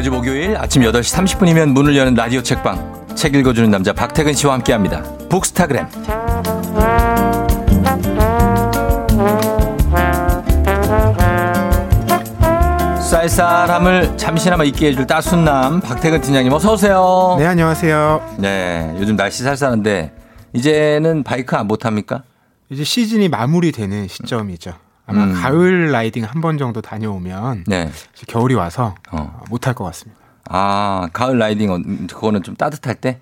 [0.00, 3.04] 매주 목요일 아침 8시 30분이면 문을 여는 라디오 책방.
[3.14, 5.02] 책 읽어주는 남자 박태근 씨와 함께 합니다.
[5.28, 5.86] 북스타그램.
[13.10, 17.36] 쌀쌀함을 잠시나마 잊게 해줄 따순남 박태근 팀장님 어서 오세요.
[17.38, 18.36] 네, 안녕하세요.
[18.38, 20.12] 네, 요즘 날씨 쌀쌀한데
[20.52, 22.22] 이제는 바이크 안 못 합니까?
[22.70, 24.72] 이제 시즌이 마무리되는 시점이죠.
[25.10, 25.32] 아마 음.
[25.34, 27.90] 가을 라이딩 한 번 정도 다녀오면 네.
[28.14, 29.42] 이제 겨울이 와서 어.
[29.50, 30.18] 못할 것 같습니다.
[30.48, 33.20] 아, 가을 라이딩 어, 그거는 좀 따뜻할 때?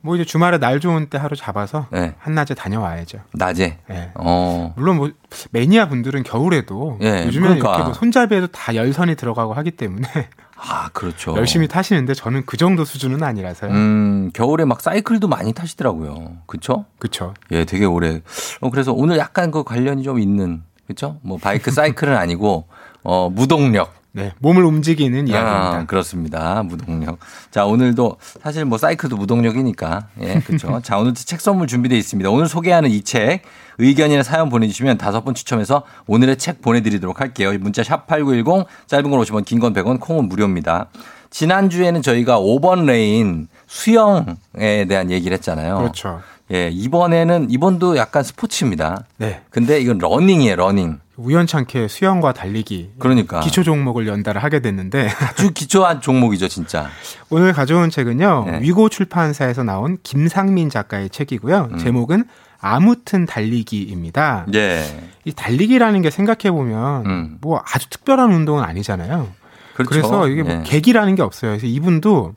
[0.00, 2.14] 뭐 이제 주말에 날 좋은 때 하루 잡아서 네.
[2.18, 3.18] 한낮에 다녀와야죠.
[3.34, 3.78] 낮에.
[3.88, 4.10] 네.
[4.14, 4.72] 어.
[4.76, 5.10] 물론 뭐
[5.50, 7.68] 매니아 분들은 겨울에도 예, 요즘에 그러니까.
[7.70, 10.06] 이렇게 뭐 손잡이에도 다 열선이 들어가고 하기 때문에
[10.56, 11.36] 아, 그렇죠.
[11.36, 13.70] 열심히 타시는데 저는 그 정도 수준은 아니라서요.
[13.72, 16.38] 음, 겨울에 막 사이클도 많이 타시더라고요.
[16.46, 16.84] 그쵸?
[16.98, 17.34] 그쵸.
[17.50, 18.20] 예, 되게 오래.
[18.60, 21.18] 어, 그래서 오늘 약간 그 관련이 좀 있는, 그쵸?
[21.22, 22.66] 뭐 바이크 사이클은 아니고,
[23.04, 23.96] 어, 무동력.
[24.12, 25.76] 네, 몸을 움직이는 이야기입니다.
[25.80, 26.62] 아, 그렇습니다.
[26.64, 27.18] 무동력.
[27.52, 30.08] 자, 오늘도 사실 뭐 사이클도 무동력이니까.
[30.22, 30.80] 예, 그렇죠.
[30.82, 32.28] 자, 오늘도 책 선물 준비되어 있습니다.
[32.30, 33.42] 오늘 소개하는 이 책
[33.76, 37.52] 의견이나 사연 보내주시면 다섯 분 추첨해서 오늘의 책 보내드리도록 할게요.
[37.60, 40.86] 문자 샵 8910 짧은 건 50원, 긴 건 100원, 콩은 무료입니다.
[41.30, 45.76] 지난주에는 저희가 5번 레인 수영에 대한 얘기를 했잖아요.
[45.78, 46.20] 그렇죠.
[46.52, 49.04] 예, 이번에는, 이번도 약간 스포츠입니다.
[49.18, 49.42] 네.
[49.50, 50.98] 근데 이건 러닝이에요, 러닝.
[51.18, 53.40] 우연찮게 수영과 달리기 그러니까.
[53.40, 56.88] 기초 종목을 연달아 하게 됐는데 아주 기초한 종목이죠, 진짜.
[57.28, 58.60] 오늘 가져온 책은요 네.
[58.62, 61.78] 위고 출판사에서 나온 김상민 작가의 책이고요 음.
[61.78, 62.24] 제목은
[62.60, 64.46] 아무튼 달리기입니다.
[64.54, 64.84] 예.
[65.24, 69.28] 이 달리기라는 게 생각해 보면 뭐 아주 특별한 운동은 아니잖아요.
[69.28, 69.32] 음.
[69.74, 69.96] 그렇죠.
[69.96, 70.62] 그래서 이게 뭐 예.
[70.64, 71.52] 계기라는 게 없어요.
[71.52, 72.34] 그래서 이분도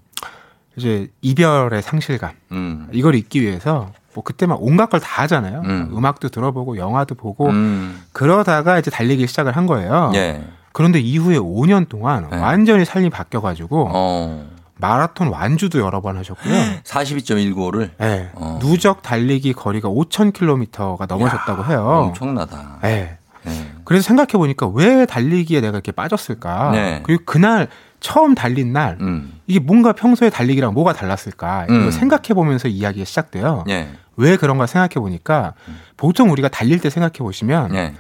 [0.76, 2.88] 이제 이별의 상실감 음.
[2.92, 5.62] 이걸 잊기 위해서 뭐 그때 막 온갖 걸 다 하잖아요.
[5.66, 5.90] 음.
[5.94, 6.06] 음.
[6.06, 8.02] 악도 들어보고 영화도 보고 음.
[8.12, 10.12] 그러다가 이제 달리기 시작을 한 거예요.
[10.16, 10.44] 예.
[10.74, 14.46] 그런데 이후에 5년 동안 완전히 삶이 바뀌어가지고 어.
[14.78, 16.54] 마라톤 완주도 여러 번 하셨고요.
[16.84, 17.90] 42.195를.
[17.98, 18.30] 네.
[18.34, 18.58] 어.
[18.62, 21.86] 누적 달리기 거리가 5,000km가 넘어졌다고 해요.
[22.08, 22.78] 엄청나다.
[22.82, 23.18] 네.
[23.44, 23.72] 네.
[23.86, 26.72] 그래서 생각해 보니까 왜 달리기에 내가 이렇게 빠졌을까?
[26.72, 27.00] 네.
[27.04, 27.68] 그리고 그날
[28.02, 29.40] 처음 달린 날 음.
[29.48, 31.66] 이게 뭔가 평소에 달리기랑 뭐가 달랐을까?
[31.66, 31.92] 이거 음.
[31.92, 33.64] 생각해 보면서 이야기가 시작돼요.
[33.70, 33.88] 예.
[34.18, 35.54] 왜 그런가 생각해 보니까
[35.96, 37.94] 보통 우리가 달릴 때 생각해 보시면 예.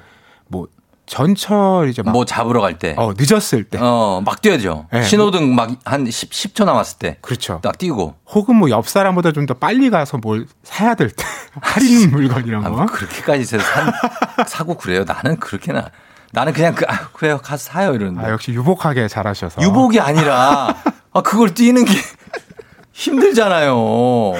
[0.47, 0.67] 뭐
[1.07, 2.95] 전철 이제 막뭐 잡으러 갈 때.
[2.97, 4.87] 어, 늦었을 때 어, 막 뛰어야죠.
[4.93, 5.03] 네.
[5.03, 7.17] 신호등 막한 10, 10초 남았을 때.
[7.21, 7.59] 그렇죠.
[7.61, 8.15] 딱 뛰고.
[8.27, 11.23] 혹은 뭐 옆 사람보다 좀 더 빨리 가서 뭘 사야 될 때
[11.61, 12.75] 할인 물건 이런 아, 거.
[12.77, 13.59] 뭐 그렇게까지 산,
[14.47, 15.03] 사고 그래요.
[15.05, 15.89] 나는 그렇게나.
[16.33, 17.39] 나는 그냥 그, 아, 그래요.
[17.41, 17.93] 가서 사요.
[17.93, 18.25] 이러는데.
[18.25, 19.61] 아, 역시 유복하게 잘하셔서.
[19.61, 20.75] 유복이 아니라,
[21.13, 21.93] 아, 그걸 뛰는 게
[22.93, 24.33] 힘들잖아요.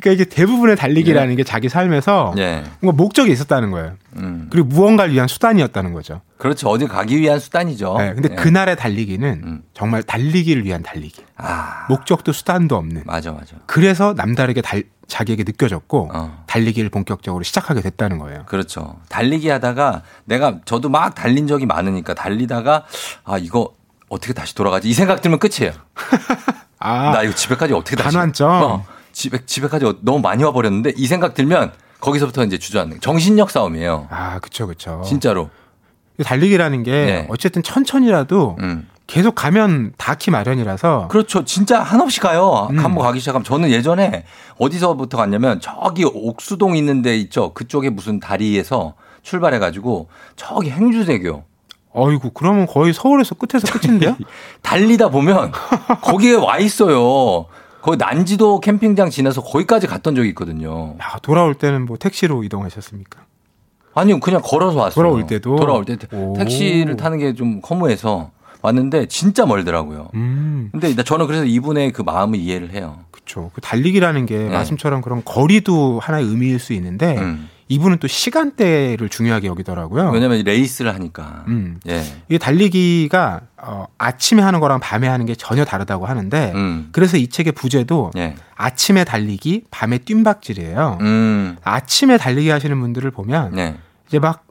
[0.00, 2.64] 그러니까 이게 대부분의 달리기라는 게 자기 삶에서 예.
[2.80, 3.92] 뭔가 목적이 있었다는 거예요.
[4.16, 4.48] 음.
[4.50, 6.22] 그리고 무언가를 위한 수단이었다는 거죠.
[6.38, 6.68] 그렇죠.
[6.68, 7.96] 어디 가기 위한 수단이죠.
[7.98, 8.34] 네, 근데 예.
[8.34, 9.62] 그날의 달리기는 음.
[9.74, 11.22] 정말 달리기를 위한 달리기.
[11.36, 13.02] 아, 목적도 수단도 없는.
[13.04, 13.56] 맞아, 맞아.
[13.66, 16.44] 그래서 남다르게 달, 자기에게 느껴졌고 어.
[16.46, 18.44] 달리기를 본격적으로 시작하게 됐다는 거예요.
[18.46, 18.96] 그렇죠.
[19.08, 22.84] 달리기 하다가 내가 저도 막 달린 적이 많으니까 달리다가
[23.24, 23.74] 아, 이거
[24.08, 24.88] 어떻게 다시 돌아가지?
[24.88, 25.72] 이 생각 들면 끝이에요.
[26.80, 28.50] 아, 나 이거 집에까지 어떻게 다시 반환점.
[28.50, 33.50] 어, 집에 집에까지 어- 너무 많이 와 버렸는데 이 생각 들면 거기서부터 이제 주저앉는 정신력
[33.50, 34.06] 싸움이에요.
[34.10, 35.02] 아, 그쵸, 그쵸.
[35.04, 35.50] 진짜로.
[36.24, 37.26] 달리기라는 게 네.
[37.30, 38.88] 어쨌든 천천히라도 음.
[39.06, 41.44] 계속 가면 닿기 마련이라서 그렇죠.
[41.44, 42.68] 진짜 한없이 가요.
[42.70, 42.78] 음.
[42.78, 44.24] 한번 가기 시작하면 저는 예전에
[44.58, 47.52] 어디서부터 갔냐면 저기 옥수동 있는 데 있죠.
[47.54, 51.44] 그쪽에 무슨 다리에서 출발해 가지고 저기 행주대교
[51.92, 54.16] 어이구, 그러면 거의 서울에서 끝에서 끝인데요?
[54.62, 55.50] 달리다 보면
[56.02, 57.46] 거기에 와 있어요.
[57.82, 60.96] 거기 난지도 캠핑장 지나서 거기까지 갔던 적이 있거든요.
[61.00, 63.20] 야, 돌아올 때는 뭐 택시로 이동하셨습니까?
[63.94, 64.94] 아니요, 그냥 걸어서 왔어요.
[64.94, 65.56] 돌아올 때도?
[65.56, 66.34] 돌아올 때 오.
[66.36, 68.30] 택시를 타는 게 좀 허무해서
[68.62, 70.10] 왔는데 진짜 멀더라고요.
[70.14, 72.98] 음, 근데 저는 그래서 이분의 그 마음을 이해를 해요.
[73.10, 73.50] 그쵸.
[73.54, 77.20] 그 달리기라는 게 말씀처럼 그런 거리도 하나의 의미일 수 있는데 네.
[77.20, 77.48] 음.
[77.70, 80.10] 이분은 또 시간대를 중요하게 여기더라고요.
[80.10, 81.44] 왜냐면 레이스를 하니까.
[81.46, 81.78] 음.
[81.88, 82.02] 예.
[82.28, 86.88] 이게 달리기가 어, 아침에 하는 거랑 밤에 하는 게 전혀 다르다고 하는데 음.
[86.90, 88.34] 그래서 이 책의 부제도 예.
[88.56, 90.98] 아침에 달리기, 밤에 뜀박질이에요.
[91.00, 91.56] 음.
[91.62, 93.76] 아침에 달리기 하시는 분들을 보면 예.
[94.08, 94.44] 이제 막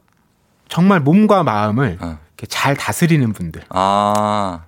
[0.70, 2.18] 정말 몸과 마음을 어.
[2.48, 4.60] 잘 다스리는 분들, 아,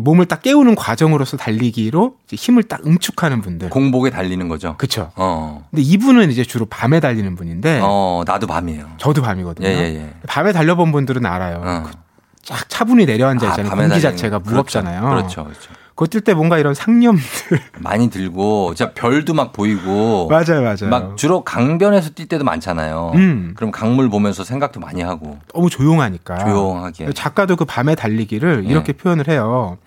[0.00, 3.70] 몸을 딱 깨우는 과정으로서 달리기로 힘을 딱 응축하는 분들.
[3.70, 4.76] 공복에 달리는 거죠.
[4.78, 5.10] 그쵸.
[5.16, 5.66] 어.
[5.70, 8.86] 근데 이분은 이제 주로 밤에 달리는 분인데 어, 나도 밤이에요.
[8.98, 9.66] 저도 밤이거든요.
[9.68, 10.14] 예, 예, 예.
[10.26, 11.62] 밤에 달려본 분들은 알아요.
[11.64, 11.82] 어.
[11.84, 12.04] 그
[12.44, 13.70] 쫙 차분히 내려앉아 아, 있잖아요.
[13.70, 14.50] 밤에 공기 자체가 거.
[14.50, 15.00] 무겁잖아요.
[15.00, 15.44] 그렇죠.
[15.44, 15.70] 그렇죠.
[15.96, 17.22] 뛸때 뭔가 이런 상념들.
[17.78, 20.28] 많이 들고, 진짜 별도 막 보이고.
[20.28, 20.90] 맞아요, 맞아요.
[20.90, 23.12] 막 주로 강변에서 뛸 때도 많잖아요.
[23.14, 23.54] 음.
[23.56, 25.38] 그럼 강물 보면서 생각도 많이 하고.
[25.54, 26.38] 너무 조용하니까.
[26.44, 27.12] 조용하게.
[27.12, 28.68] 작가도 그 밤에 달리기를 네.
[28.68, 29.78] 이렇게 표현을 해요.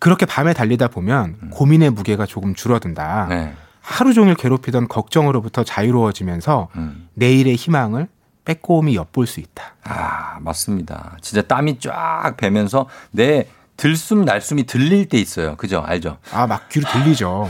[0.00, 3.24] 그렇게 밤에 달리다 보면 고민의 무게가 조금 줄어든다.
[3.24, 3.28] 음.
[3.28, 3.54] 네.
[3.80, 7.08] 하루 종일 괴롭히던 걱정으로부터 자유로워지면서 음.
[7.14, 8.08] 내일의 희망을
[8.44, 9.74] 빼꼼히 엿볼 수 있다.
[9.84, 11.16] 아, 맞습니다.
[11.20, 13.46] 진짜 땀이 쫙 배면서 내
[13.76, 15.56] 들숨 날숨이 들릴 때 있어요.
[15.56, 15.82] 그죠?
[15.84, 16.18] 알죠?
[16.32, 17.48] 아, 막 귀로 들리죠.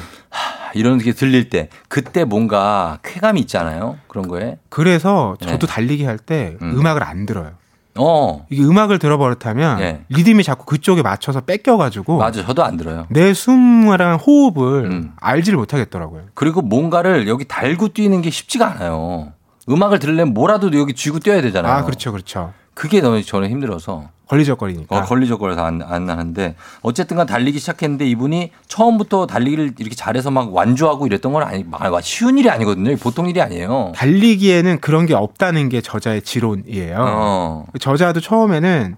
[0.74, 3.98] 이런 게 들릴 때 그때 뭔가 쾌감이 있잖아요.
[4.08, 4.58] 그런 거에.
[4.68, 5.72] 그래서 저도 네.
[5.72, 6.78] 달리기 할때 음.
[6.80, 6.86] 음.
[6.86, 7.52] 악을안 들어요.
[7.96, 8.44] 어.
[8.50, 10.00] 이게 음악을 들어버릇하면 예.
[10.08, 12.44] 리듬이 자꾸 그쪽에 맞춰서 뺏겨가지고 맞아.
[12.44, 13.06] 저도 안 들어요.
[13.08, 15.12] 내 숨이랑 호흡을 음.
[15.20, 16.22] 알지를 못하겠더라고요.
[16.34, 19.32] 그리고 뭔가를 여기 달고 뛰는 게 쉽지가 않아요.
[19.68, 21.72] 음악을 들으려면 뭐라도 여기 쥐고 뛰어야 되잖아요.
[21.72, 22.52] 아, 그렇죠, 그렇죠.
[22.74, 24.96] 그게 너무 저는 힘들어서 걸리적거리니까.
[24.96, 30.52] 어, 걸리적거려서 안, 안 하는데 어쨌든 간 달리기 시작했는데 이분이 처음부터 달리기를 이렇게 잘해서 막
[30.54, 32.96] 완주하고 이랬던 건 아니, 막 쉬운 일이 아니거든요.
[32.96, 33.92] 보통 일이 아니에요.
[33.94, 36.96] 달리기에는 그런 게 없다는 게 저자의 지론이에요.
[36.98, 37.66] 어.
[37.78, 38.96] 저자도 처음에는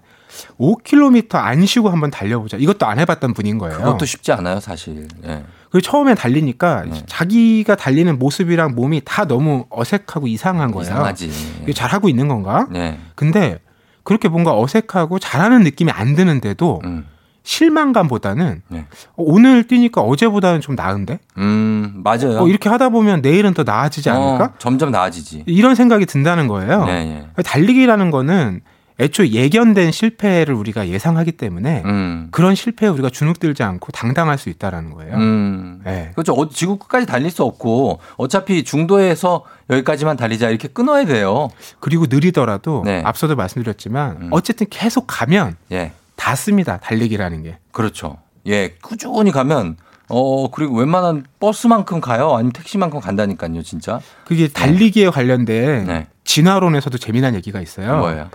[0.59, 2.57] 5km 안 쉬고 한번 달려보자.
[2.57, 3.77] 이것도 안 해봤던 분인 거예요.
[3.77, 5.07] 그것도 쉽지 않아요, 사실.
[5.25, 5.43] 예.
[5.69, 7.03] 그 처음에 달리니까 네.
[7.07, 10.83] 자기가 달리는 모습이랑 몸이 다 너무 어색하고 이상한 거예요.
[10.83, 11.31] 이상하지.
[11.63, 12.67] 이게 잘하고 있는 건가?
[12.71, 12.99] 네.
[13.15, 13.59] 근데
[14.07, 17.05] 그렇게 뭔가 어색하고 잘하는 느낌이 안 드는데도 음.
[17.43, 18.79] 실망감보다는 네.
[18.79, 21.19] 어, 오늘 뛰니까 어제보다는 좀 나은데?
[21.37, 22.39] 음, 맞아요.
[22.39, 24.45] 어, 이렇게 하다 보면 내일은 더 나아지지 않을까?
[24.45, 25.43] 어, 점점 나아지지.
[25.45, 26.85] 이런 생각이 든다는 거예요.
[26.85, 27.43] 네, 예.
[27.43, 28.61] 달리기라는 거는
[28.99, 32.27] 애초에 예견된 실패를 우리가 예상하기 때문에 음.
[32.31, 35.15] 그런 실패에 우리가 주눅들지 않고 당당할 수 있다라는 거예요.
[35.15, 35.81] 음.
[35.85, 36.11] 네.
[36.13, 36.33] 그렇죠.
[36.33, 41.49] 어, 지구 끝까지 달릴 수 없고 어차피 중도에서 여기까지만 달리자 이렇게 끊어야 돼요.
[41.79, 43.03] 그리고 느리더라도 네.
[43.05, 44.27] 앞서도 말씀드렸지만 음.
[44.31, 45.91] 어쨌든 계속 가면 예.
[46.15, 46.77] 닿습니다.
[46.77, 47.59] 달리기라는 게.
[47.71, 48.17] 그렇죠.
[48.47, 48.75] 예.
[48.81, 49.77] 꾸준히 가면
[50.09, 52.33] 어, 그리고 웬만한 버스만큼 가요?
[52.33, 53.99] 아니면 택시만큼 간다니까요, 진짜.
[54.25, 56.07] 그게 달리기에 관련된 네.
[56.23, 57.97] 진화론에서도 재미난 얘기가 있어요.
[57.97, 58.29] 뭐예요?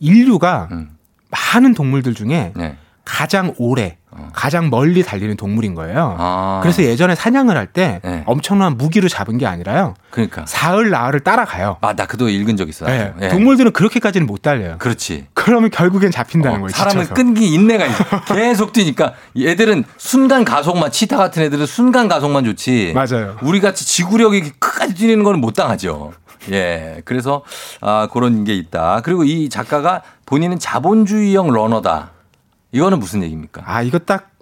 [0.00, 0.90] 인류가 음.
[1.30, 2.76] 많은 동물들 중에 네.
[3.04, 4.28] 가장 오래, 어.
[4.34, 6.14] 가장 멀리 달리는 동물인 거예요.
[6.18, 6.60] 아.
[6.62, 8.22] 그래서 예전에 사냥을 할때 네.
[8.26, 9.94] 엄청난 무기로 잡은 게 아니라요.
[10.10, 10.44] 그러니까.
[10.46, 11.78] 사흘 나흘을 따라가요.
[11.80, 12.88] 아, 나 그도 읽은 적 있어요.
[12.88, 13.12] 네.
[13.22, 13.28] 예.
[13.28, 14.76] 동물들은 그렇게까지는 못 달려요.
[14.78, 15.26] 그렇지.
[15.32, 16.68] 그러면 결국엔 잡힌다는 어, 거예요.
[16.68, 17.14] 사람은 지쳐서.
[17.14, 18.04] 끈기 인내가 있어.
[18.34, 22.92] 계속 뛰니까 얘들은 순간 가속만 치타 같은 애들은 순간 가속만 좋지.
[22.94, 23.38] 맞아요.
[23.42, 26.12] 우리 같이 지구력이 끝까지 뛰는 거는 못 당하죠.
[26.50, 27.02] 예.
[27.04, 27.42] 그래서
[27.80, 29.00] 아 그런 게 있다.
[29.02, 32.12] 그리고 이 작가가 본인은 자본주의형 러너다.
[32.72, 33.62] 이거는 무슨 얘기입니까?
[33.64, 34.38] 아, 이거 딱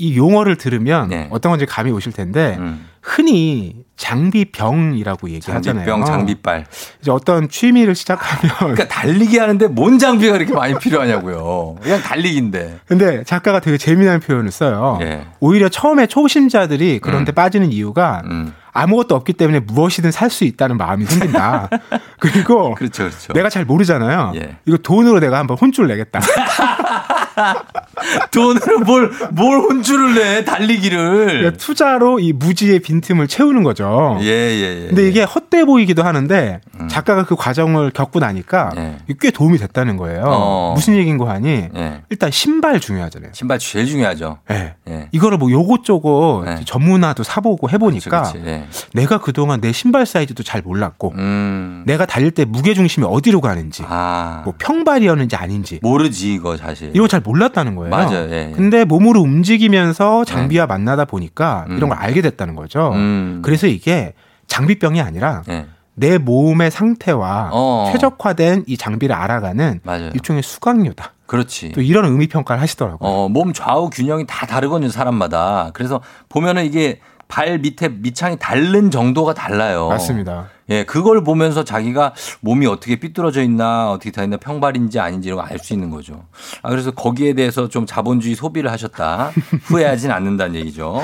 [0.00, 1.28] 이 용어를 들으면 네.
[1.32, 2.86] 어떤 건지 감이 오실 텐데 음.
[3.02, 5.84] 흔히 장비병이라고 얘기하잖아요.
[5.84, 6.66] 장비병, 장비빨.
[7.00, 11.76] 이제 어떤 취미를 시작하면 그러니까 달리기 하는데 뭔 장비가 그렇게 많이 필요하냐고요.
[11.82, 12.78] 그냥 달리기인데.
[12.86, 14.98] 근데 작가가 되게 재미난 표현을 써요.
[15.02, 15.26] 예.
[15.40, 17.34] 오히려 처음에 초심자들이 그런 데 음.
[17.34, 18.54] 빠지는 이유가 음.
[18.82, 21.70] 아무것도 없기 때문에 무엇이든 살 수 있다는 마음이 생긴다.
[22.20, 23.32] 그리고 그렇죠, 그렇죠.
[23.32, 24.32] 내가 잘 모르잖아요.
[24.36, 24.56] 예.
[24.66, 26.20] 이거 돈으로 내가 한번 혼쭐 내겠다.
[28.30, 31.26] 돈으로 뭘, 뭘 혼쭐을 내, 달리기를.
[31.26, 34.18] 그러니까 투자로 이 무지의 빈틈을 채우는 거죠.
[34.20, 34.86] 예, 예, 예.
[34.88, 38.96] 근데 이게 헛돼 보이기도 하는데 작가가 그 과정을 겪고 나니까 예.
[39.20, 40.22] 꽤 도움이 됐다는 거예요.
[40.26, 40.72] 어.
[40.74, 42.02] 무슨 얘기인고 하니 예.
[42.10, 43.32] 일단 신발 중요하잖아요.
[43.34, 44.38] 신발 제일 중요하죠.
[44.50, 44.74] 예.
[44.88, 45.08] 예.
[45.12, 46.60] 이거를 뭐 요것저것 네.
[46.64, 48.48] 전문화도 사보고 해보니까 그치, 그치.
[48.48, 48.64] 예.
[48.94, 51.82] 내가 그동안 내 신발 사이즈도 잘 몰랐고 음.
[51.86, 54.42] 내가 달릴 때 무게 중심이 어디로 가는지 아.
[54.44, 56.90] 뭐 평발이었는지 아닌지 모르지, 이거 사실.
[56.94, 57.90] 이거 잘 몰랐다는 거예요.
[57.90, 58.28] 맞아요.
[58.30, 58.52] 예, 예.
[58.54, 61.76] 근데 몸으로 움직이면서 장비와 만나다 보니까 음.
[61.76, 62.92] 이런 걸 알게 됐다는 거죠.
[62.94, 63.40] 음.
[63.44, 64.14] 그래서 이게
[64.46, 65.66] 장비병이 아니라 예.
[65.94, 67.90] 내 몸의 상태와 어.
[67.92, 70.10] 최적화된 이 장비를 알아가는 맞아요.
[70.14, 71.12] 일종의 수강료다.
[71.26, 71.72] 그렇지.
[71.72, 72.98] 또 이런 의미 평가를 하시더라고요.
[73.06, 75.70] 어, 몸 좌우 균형이 다 다르거든요, 사람마다.
[75.74, 76.00] 그래서
[76.30, 79.88] 보면은 이게 발 밑에 밑창이 닳는 정도가 달라요.
[79.88, 80.48] 맞습니다.
[80.70, 85.72] 예, 그걸 보면서 자기가 몸이 어떻게 삐뚤어져 있나, 어떻게 다 있나, 평발인지 아닌지 이런 거알수
[85.72, 86.24] 있는 거죠.
[86.62, 89.30] 아, 그래서 거기에 대해서 좀 자본주의 소비를 하셨다.
[89.64, 91.00] 후회하진 않는다는 얘기죠.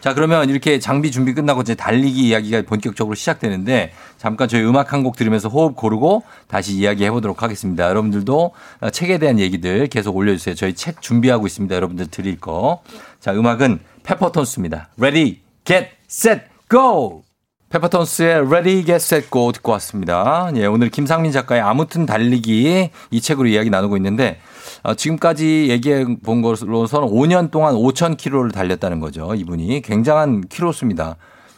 [0.00, 4.98] 자, 그러면 이렇게 장비 준비 끝나고 이제 달리기 이야기가 본격적으로 시작되는데 잠깐 저희 음악 한
[5.02, 7.88] 곡 들으면서 호흡 고르고 다시 이야기 해보도록 하겠습니다.
[7.88, 8.52] 여러분들도
[8.92, 10.54] 책에 대한 얘기들 계속 올려주세요.
[10.56, 11.74] 저희 책 준비하고 있습니다.
[11.74, 12.82] 여러분들 드릴 거.
[13.20, 14.88] 자, 음악은 페퍼톤스입니다.
[14.98, 17.22] Ready, get, set, go!
[17.68, 20.50] 페퍼톤스의 Ready, Get, Set, Go 듣고 왔습니다.
[20.56, 24.40] 예, 오늘 김상민 작가의 아무튼 달리기 이 책으로 이야기 나누고 있는데
[24.82, 29.34] 어, 지금까지 얘기해 본 것으로서는 5년 동안 5천 킬로를 달렸다는 거죠.
[29.34, 31.16] 이분이 굉장한 킬로수입니다.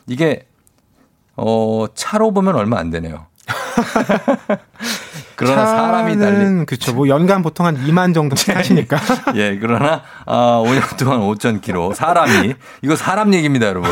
[0.08, 0.48] 이게
[1.36, 3.26] 어, 차로 보면 얼마 안 되네요.
[5.47, 6.93] 그러나 사람이 달린 그렇죠.
[6.95, 8.99] 뭐 연간 보통 한 2만 정도씩 하시니까.
[9.36, 13.91] 예, 그러나 아, 5년 동안 5천 킬로 사람이 이거 사람 얘기입니다, 여러분.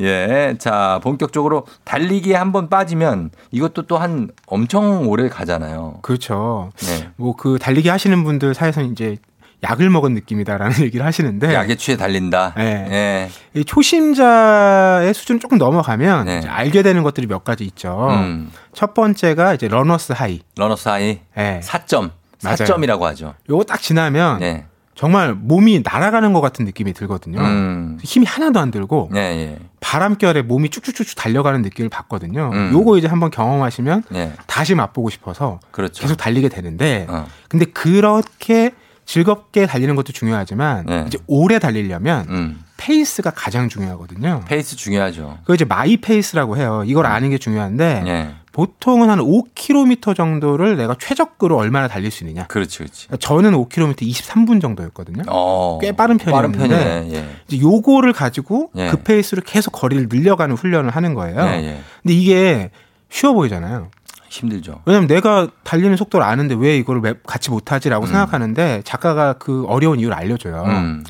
[0.00, 6.00] 예, 자 본격적으로 달리기에 한번 빠지면 이것도 또 한 엄청 오래 가잖아요.
[6.02, 6.70] 그렇죠.
[6.78, 7.08] 네.
[7.16, 9.16] 뭐그 달리기 하시는 분들 사이에서는 이제
[9.62, 12.54] 약을 먹은 느낌이다라는 얘기를 하시는데 약에 취해 달린다.
[12.56, 13.30] 네.
[13.54, 13.60] 예.
[13.60, 16.42] 이 초심자의 수준 조금 넘어가면 네.
[16.46, 18.08] 알게 되는 것들이 몇 가지 있죠.
[18.10, 18.50] 음.
[18.72, 20.40] 첫 번째가 이제 runner's high.
[20.56, 21.60] runner's high 네.
[21.62, 22.10] 사점.
[22.42, 22.56] 맞아요.
[22.56, 23.34] 사점이라고 하죠.
[23.48, 24.66] 요거 딱 지나면 네.
[24.94, 27.38] 정말 몸이 날아가는 것 같은 느낌이 들거든요.
[27.40, 27.98] 음.
[28.02, 29.58] 힘이 하나도 안 들고 예, 예.
[29.80, 32.50] 바람결에 몸이 쭉쭉쭉쭉 달려가는 느낌을 받거든요.
[32.52, 32.70] 음.
[32.72, 34.32] 요거 이제 한번 경험하시면 예.
[34.46, 36.00] 다시 맛보고 싶어서 그렇죠.
[36.00, 37.26] 계속 달리게 되는데 어.
[37.48, 38.72] 근데 그렇게
[39.06, 41.04] 즐겁게 달리는 것도 중요하지만 네.
[41.06, 42.60] 이제 오래 달리려면 음.
[42.76, 44.42] 페이스가 가장 중요하거든요.
[44.46, 45.38] 페이스 중요하죠.
[45.44, 46.82] 그 이제 my pace라고 해요.
[46.84, 48.34] 이걸 아는 게 중요한데 예.
[48.52, 52.46] 보통은 한 5km 정도를 내가 최적으로 얼마나 달릴 수 있느냐.
[52.46, 53.08] 그렇지, 그렇지.
[53.20, 55.22] 저는 5km 23분 정도였거든요.
[55.28, 55.78] 어.
[55.80, 57.16] 꽤 빠른 빠른 편이었는데 편이네.
[57.16, 57.36] 예.
[57.48, 58.88] 이제 요거를 가지고 예.
[58.88, 61.40] 그 페이스로 계속 거리를 늘려가는 훈련을 하는 거예요.
[61.42, 61.80] 예, 예.
[62.02, 62.70] 근데 이게
[63.08, 63.90] 쉬워 보이잖아요.
[64.28, 64.82] 힘들죠.
[64.84, 70.16] 왜냐면 내가 달리는 속도를 아는데 왜 이거를 매- 같이 못하지라고 생각하는데 작가가 그 어려운 이유를
[70.16, 70.62] 알려줘요.
[70.66, 71.04] 음.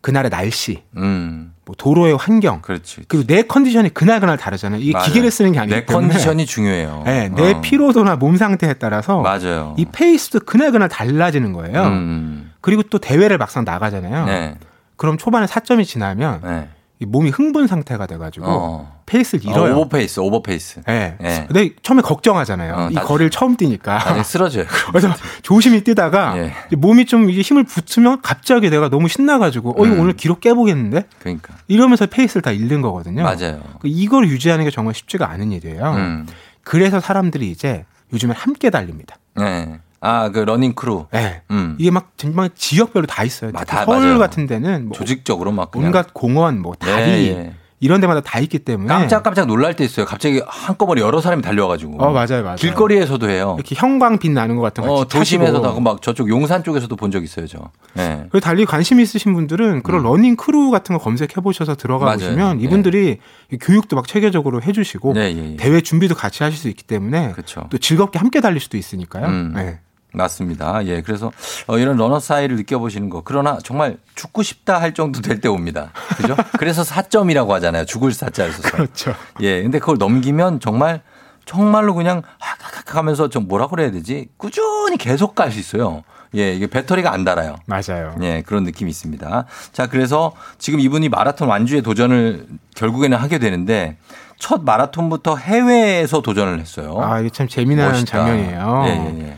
[0.00, 1.54] 그날의 날씨, 음.
[1.64, 3.02] 뭐 도로의 환경, 그렇지.
[3.08, 4.80] 그리고 내 컨디션이 그날 그날 다르잖아요.
[4.82, 5.06] 이게 맞아요.
[5.06, 7.02] 기계를 쓰는 게 아니기 내 때문에 컨디션이 중요해요.
[7.06, 7.60] 네, 내 어.
[7.62, 9.74] 피로도나 몸 상태에 따라서 맞아요.
[9.78, 11.84] 이 페이스도 그날 그날 달라지는 거예요.
[11.84, 12.52] 음.
[12.60, 14.26] 그리고 또 대회를 막상 나가잖아요.
[14.26, 14.58] 네.
[14.96, 16.68] 그럼 초반에 사점이 지나면 네.
[17.04, 19.00] 이 몸이 흥분 상태가 돼가지고 어.
[19.06, 19.76] 페이스를 어, 잃어요.
[19.76, 20.80] 오버페이스, 오버페이스.
[20.86, 21.16] 네.
[21.22, 21.44] 예.
[21.46, 22.74] 근데 처음에 걱정하잖아요.
[22.74, 23.98] 어, 이 나- 거리를 처음 뛰니까.
[23.98, 24.64] 나중에 쓰러져요.
[24.88, 26.52] 그래서 조심히 뛰다가 예.
[26.76, 30.00] 몸이 좀 이게 힘을 붙으면 갑자기 내가 너무 신나가지고 어 이거 음.
[30.00, 31.54] 오늘 기록 깨보겠는데 그러니까.
[31.68, 33.22] 이러면서 페이스를 다 잃는 거거든요.
[33.22, 33.60] 맞아요.
[33.84, 35.92] 이걸 유지하는 게 정말 쉽지가 않은 일이에요.
[35.92, 36.26] 음.
[36.62, 37.84] 그래서 사람들이 이제
[38.14, 39.16] 요즘엔 함께 달립니다.
[39.36, 39.78] 네.
[40.04, 41.06] 아, 그 running crew.
[41.12, 41.42] 네.
[41.50, 41.76] 음.
[41.78, 43.50] 이게 막 정말 지역별로 다 있어요.
[43.52, 44.18] 마- 특히 다 서울 맞아요.
[44.18, 47.54] 같은 데는 뭐 조직적으로 막 그냥 온갖 공원, 뭐 다리 예, 예.
[47.80, 50.06] 이런 데마다 다 있기 때문에 깜짝깜짝 놀랄 때 있어요.
[50.06, 52.02] 갑자기 한꺼번에 여러 사람이 달려와가지고.
[52.02, 52.56] 어 맞아요, 맞아요.
[52.56, 53.56] 길거리에서도 해요.
[53.58, 55.62] 이렇게 형광빛 나는 것 같은 거 어, 도심에서도.
[55.68, 57.58] 하고 막 저쪽 용산 쪽에서도 본 적 있어요, 저.
[57.94, 58.20] 네.
[58.30, 62.06] 그리고 달리기 관심 있으신 분들은 그런 running crew 같은 거 검색해 보셔서 들어가 음.
[62.06, 62.18] 맞아요.
[62.18, 63.18] 보시면 이분들이
[63.60, 65.56] 교육도 막 체계적으로 해주시고 네, 예, 예.
[65.56, 67.66] 대회 준비도 같이 하실 수 있기 때문에 그렇죠.
[67.70, 69.26] 또 즐겁게 함께 달릴 수도 있으니까요.
[69.26, 69.52] 음.
[69.54, 69.80] 네.
[70.14, 70.86] 맞습니다.
[70.86, 71.02] 예.
[71.02, 71.30] 그래서
[71.66, 73.22] 어, 이런 러너 사이를 느껴보시는 거.
[73.24, 75.90] 그러나 정말 죽고 싶다 할 정도 될 때 옵니다.
[76.16, 76.36] 그죠?
[76.58, 77.84] 그래서 4점이라고 하잖아요.
[77.84, 78.70] 죽을 사자를 써서.
[78.70, 79.14] 그렇죠.
[79.40, 79.62] 예.
[79.62, 81.02] 근데 그걸 넘기면 정말
[81.44, 84.28] 정말로 그냥 하카카 하면서 좀 뭐라 그래야 되지?
[84.38, 86.02] 꾸준히 계속 갈 수 있어요.
[86.36, 87.54] 예, 이게 배터리가 안 달아요.
[87.66, 88.16] 맞아요.
[88.22, 89.44] 예, 그런 느낌이 있습니다.
[89.72, 93.98] 자, 그래서 지금 이분이 마라톤 완주에 도전을 결국에는 하게 되는데
[94.38, 96.98] 첫 마라톤부터 해외에서 도전을 했어요.
[97.00, 98.18] 아 이게 참 재미난 멋있다.
[98.24, 98.82] 장면이에요.
[98.86, 99.36] 예, 예, 예.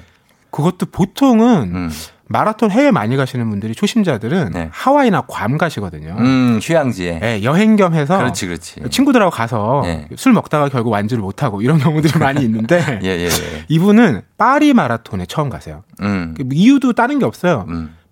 [0.57, 1.91] 그것도 보통은 음.
[2.29, 6.15] 마라톤 해외 많이 가시는 분들이 초심자들은 하와이나 guam 가시거든요.
[6.15, 6.21] 네.
[6.21, 7.21] 음, 휴양지에.
[7.23, 8.81] 예, 여행 겸 해서 그렇지, 그렇지.
[8.91, 10.09] 친구들하고 가서 예.
[10.17, 13.65] 술 먹다가 결국 완주를 못 하고 이런 경우들이 많이 있는데 예, 예, 예.
[13.69, 15.85] 이분은 파리 마라톤에 처음 가세요.
[16.01, 16.35] 음.
[16.37, 17.67] 그 이유도 다른 게 없어요.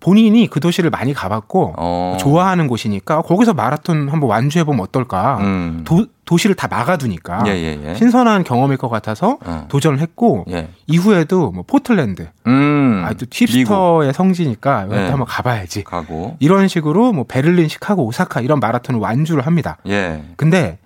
[0.05, 2.17] 본인이 그 도시를 많이 가봤고 어.
[2.19, 5.39] 좋아하는 곳이니까 거기서 마라톤 한번 완주해 보면 어떨까.
[5.39, 5.81] 음.
[5.83, 7.95] 도, 도시를 다 막아두니까 예, 예, 예.
[7.95, 9.65] 신선한 경험일 것 같아서 어.
[9.67, 10.69] 도전을 했고 예.
[10.85, 13.03] 이후에도 뭐 포틀랜드, 음.
[13.03, 15.09] 아, 또 힙스터의 성지니까 네.
[15.09, 15.83] 한번 가봐야지.
[15.83, 16.37] 가고.
[16.39, 19.77] 이런 식으로 뭐 베를린, 시카고, 오사카 이런 마라톤을 완주를 합니다.
[19.87, 20.21] 예.
[20.35, 20.77] 근데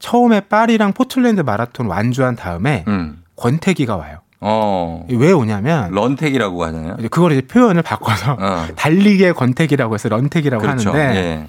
[0.00, 3.22] 처음에 파리랑 포틀랜드 마라톤 완주한 다음에 음.
[3.36, 4.18] 권태기가 와요.
[4.40, 5.04] 어.
[5.10, 6.96] 왜 오냐면 런태기라고 하잖아요.
[6.98, 8.66] 이제 그걸 이제 표현을 바꿔서 어.
[8.76, 10.90] 달리기의 권태기라고 해서 런태기라고 그렇죠.
[10.92, 11.46] 하는데 예.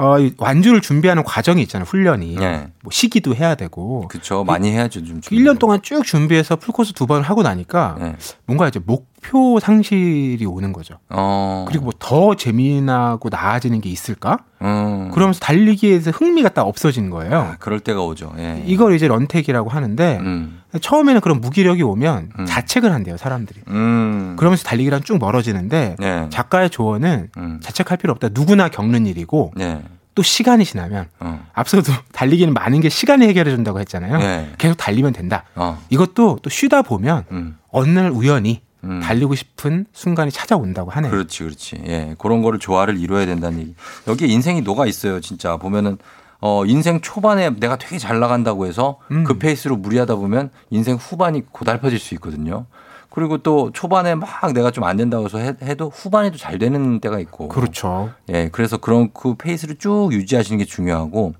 [0.00, 1.84] 어, 이 완주를 준비하는 과정이 있잖아요.
[1.84, 2.36] 훈련이.
[2.40, 2.68] 예.
[2.82, 4.06] 뭐 식이도 해야 되고.
[4.08, 4.44] 그렇죠.
[4.44, 5.20] 많이 해야죠, 좀.
[5.22, 8.14] 1년 동안 쭉 준비해서 풀코스 두 번 하고 나니까 예.
[8.46, 10.98] 뭔가 이제 목표 상실이 오는 거죠.
[11.10, 11.64] 어.
[11.68, 14.38] 그리고 뭐 더 재미나고 나아지는 게 있을까?
[14.62, 15.10] 음.
[15.12, 17.36] 그러면서 달리기에서 흥미가 딱 없어지는 거예요.
[17.38, 18.32] 아, 그럴 때가 오죠.
[18.38, 18.62] 예.
[18.66, 20.62] 이걸 이제 런태기라고 하는데 음.
[20.80, 22.46] 처음에는 그런 무기력이 오면 음.
[22.46, 23.60] 자책을 한대요 사람들이.
[23.68, 24.36] 음.
[24.38, 26.26] 그러면서 달리기랑 쭉 멀어지는데 예.
[26.30, 27.60] 작가의 조언은 음.
[27.62, 28.28] 자책할 필요 없다.
[28.32, 29.82] 누구나 겪는 일이고 예.
[30.14, 31.44] 또 시간이 지나면 어.
[31.52, 34.18] 앞서도 달리기는 많은 게 시간이 해결해 준다고 했잖아요.
[34.20, 34.50] 예.
[34.58, 35.44] 계속 달리면 된다.
[35.54, 35.78] 어.
[35.90, 37.58] 이것도 또 쉬다 보면 음.
[37.70, 39.00] 어느 날 우연히 음.
[39.00, 41.10] 달리고 싶은 순간이 찾아온다고 하네요.
[41.10, 41.82] 그렇지, 그렇지.
[41.86, 42.14] 예.
[42.18, 43.74] 그런 거를 조화를 이뤄야 된다는 얘기.
[44.06, 45.56] 여기에 인생이 녹아 있어요, 진짜.
[45.56, 45.98] 보면은
[46.40, 49.24] 어, 인생 초반에 내가 되게 잘 나간다고 해서 음.
[49.24, 52.66] 그 페이스로 무리하다 보면 인생 후반이 고달퍼질 수 있거든요.
[53.10, 57.18] 그리고 또 초반에 막 내가 좀 안 된다고 해서 해- 해도 후반에도 잘 되는 때가
[57.18, 57.48] 있고.
[57.48, 58.10] 그렇죠.
[58.28, 61.34] 예, 그래서 그런 그 페이스를 쭉 유지하시는 게 중요하고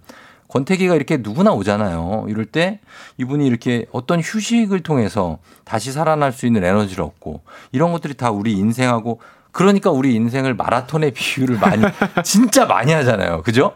[0.48, 2.26] 권태기가 이렇게 누구나 오잖아요.
[2.28, 2.80] 이럴 때
[3.18, 7.42] 이분이 이렇게 어떤 휴식을 통해서 다시 살아날 수 있는 에너지를 얻고
[7.72, 9.20] 이런 것들이 다 우리 인생하고
[9.52, 11.82] 그러니까 우리 인생을 마라톤의 비유를 많이
[12.24, 13.42] 진짜 많이 하잖아요.
[13.42, 13.72] 그죠?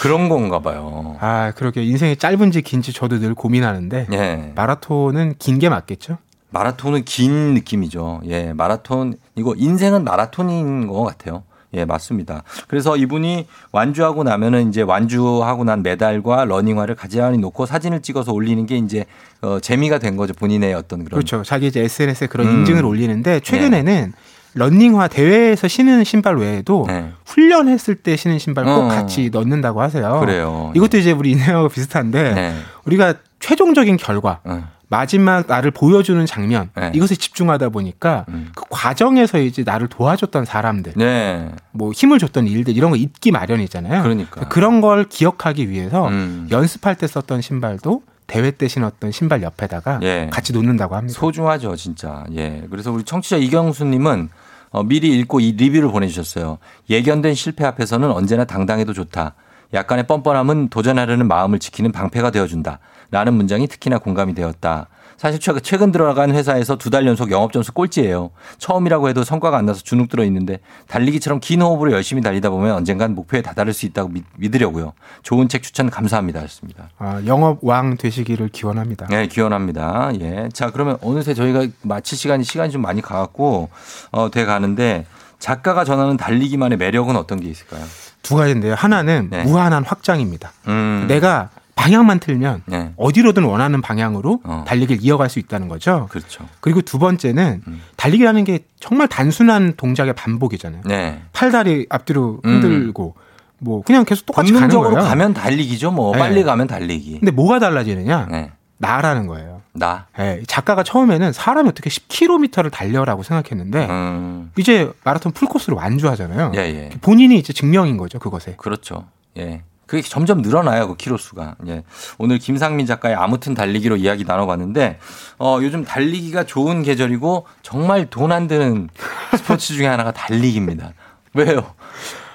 [0.00, 1.16] 그런 건가 봐요.
[1.20, 4.52] 아, 그렇게 인생이 짧은지 긴지 저도 늘 고민하는데 예.
[4.54, 6.18] 마라톤은 긴 게 맞겠죠?
[6.50, 8.22] 마라톤은 긴 느낌이죠.
[8.26, 11.42] 예, 마라톤 이거 인생은 마라톤인 것 같아요.
[11.74, 12.42] 예, 맞습니다.
[12.68, 18.76] 그래서 이분이 완주하고 나면은 이제 완주하고 난 메달과 러닝화를 가지런히 놓고 사진을 찍어서 올리는 게
[18.76, 19.04] 이제
[19.42, 20.32] 어, 재미가 된 거죠.
[20.34, 21.42] 본인의 어떤 그런 그렇죠.
[21.42, 22.58] 자기 이제 SNS에 그런 음.
[22.58, 24.12] 인증을 올리는데 최근에는
[24.56, 27.12] 런닝화 대회에서 신는 신발 외에도 네.
[27.26, 28.88] 훈련했을 때 신는 신발 꼭 어.
[28.88, 30.18] 같이 넣는다고 하세요.
[30.20, 30.72] 그래요.
[30.74, 32.56] 이것도 이제 우리 인형하고 비슷한데 네.
[32.86, 34.66] 우리가 최종적인 결과 어.
[34.88, 36.88] 마지막 나를 보여주는 장면 네.
[36.88, 36.90] 음.
[36.94, 38.24] 이것에 집중하다 보니까
[38.54, 41.50] 그 과정에서 이제 나를 도와줬던 사람들 네.
[41.72, 44.02] 뭐 힘을 줬던 일들 이런 거 잊기 마련이잖아요.
[44.02, 44.42] 그러니까.
[44.42, 44.48] 음.
[44.48, 46.10] 그런 걸 기억하기 위해서
[46.50, 50.28] 연습할 때 썼던 신발도 대회 때 신었던 신발 옆에다가 예.
[50.32, 51.18] 같이 놓는다고 합니다.
[51.18, 52.24] 소중하죠, 진짜.
[52.34, 52.64] 예.
[52.70, 54.28] 그래서 우리 청취자 이경수님은
[54.70, 56.58] 어, 미리 읽고 이 리뷰를 보내주셨어요.
[56.90, 59.34] 예견된 실패 앞에서는 언제나 당당해도 좋다.
[59.74, 62.78] 약간의 뻔뻔함은 도전하려는 마음을 지키는 방패가 되어준다.
[63.10, 64.88] 라는 문장이 특히나 공감이 되었다.
[65.18, 68.32] 사실 최- 최근 들어간 회사에서 두 달 연속 영업 점수 꼴찌예요.
[68.58, 73.14] 처음이라고 해도 성과가 안 나서 주눅 들어 있는데 달리기처럼 긴 호흡으로 열심히 달리다 보면 언젠간
[73.14, 74.92] 목표에 다다를 수 있다고 믿, 믿으려고요.
[75.22, 76.40] 좋은 책 추천 감사합니다.
[76.40, 76.90] 하셨습니다.
[76.98, 79.06] 아, 영업 왕 되시기를 기원합니다.
[79.06, 80.10] 네, 기원합니다.
[80.20, 80.50] 예.
[80.52, 83.70] 자, 그러면 어느새 저희가 마칠 시간이 시간이 좀 많이 가갖고
[84.12, 85.06] 어, 돼 가는데
[85.38, 87.82] 작가가 전하는 달리기만의 매력은 어떤 게 있을까요?
[88.22, 88.74] 두 가지인데요.
[88.74, 89.44] 하나는 네.
[89.44, 90.52] 무한한 확장입니다.
[90.68, 91.06] 음.
[91.08, 92.92] 내가 방향만 틀면 네.
[92.96, 96.08] 어디로든 원하는 방향으로 달리기를 이어갈 수 있다는 거죠.
[96.10, 96.44] 그렇죠.
[96.60, 97.82] 그리고 두 번째는 음.
[97.96, 100.82] 달리기라는 게 정말 단순한 동작의 반복이잖아요.
[100.86, 101.22] 네.
[101.32, 103.14] 팔다리 앞뒤로 흔들고
[103.58, 104.94] 뭐 그냥 계속 똑같이 가는 거예요.
[104.96, 105.92] 가면 달리기죠.
[105.92, 106.18] 뭐 네.
[106.18, 107.20] 빨리 가면 달리기.
[107.20, 108.26] 근데 뭐가 달라지느냐?
[108.30, 108.50] 네.
[108.78, 109.62] 나라는 거예요.
[109.72, 110.06] 나.
[110.18, 114.50] 예, 작가가 처음에는 사람이 어떻게 10km를 달려라고 생각했는데 음.
[114.58, 116.52] 이제 마라톤 풀코스로 완주하잖아요.
[116.56, 116.90] 예, 예.
[117.00, 118.54] 본인이 이제 증명인 거죠, 그것에.
[118.56, 119.04] 그렇죠.
[119.38, 119.62] 예.
[119.86, 121.56] 그게 점점 늘어나요, 그 키로수가.
[121.68, 121.84] 예.
[122.18, 124.98] 오늘 김상민 작가의 아무튼 달리기로 이야기 나눠봤는데,
[125.38, 128.88] 어, 요즘 달리기가 좋은 계절이고, 정말 돈 안 드는
[129.36, 130.92] 스포츠 중에 하나가 달리기입니다.
[131.34, 131.62] 왜요?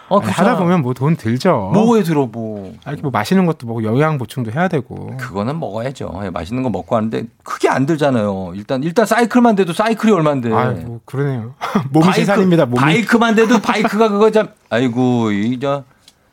[0.08, 1.72] 어, 아니, 하다 보면 뭐 돈 들죠.
[1.74, 2.74] 뭐에 들어, 뭐.
[2.86, 5.16] 아, 이렇게 뭐 맛있는 것도 먹고 영양 보충도 해야 되고.
[5.18, 6.22] 그거는 먹어야죠.
[6.26, 8.52] 예, 맛있는 거 먹고 하는데, 크게 안 들잖아요.
[8.56, 10.54] 일단, 일단 사이클만 돼도 사이클이 얼만데.
[10.54, 11.54] 아, 뭐 그러네요.
[11.91, 12.66] 몸이 세상입니다.
[12.66, 12.80] 몸이.
[12.80, 15.84] 바이크만 돼도 바이크가 그거 참, 아이고, 이, 저,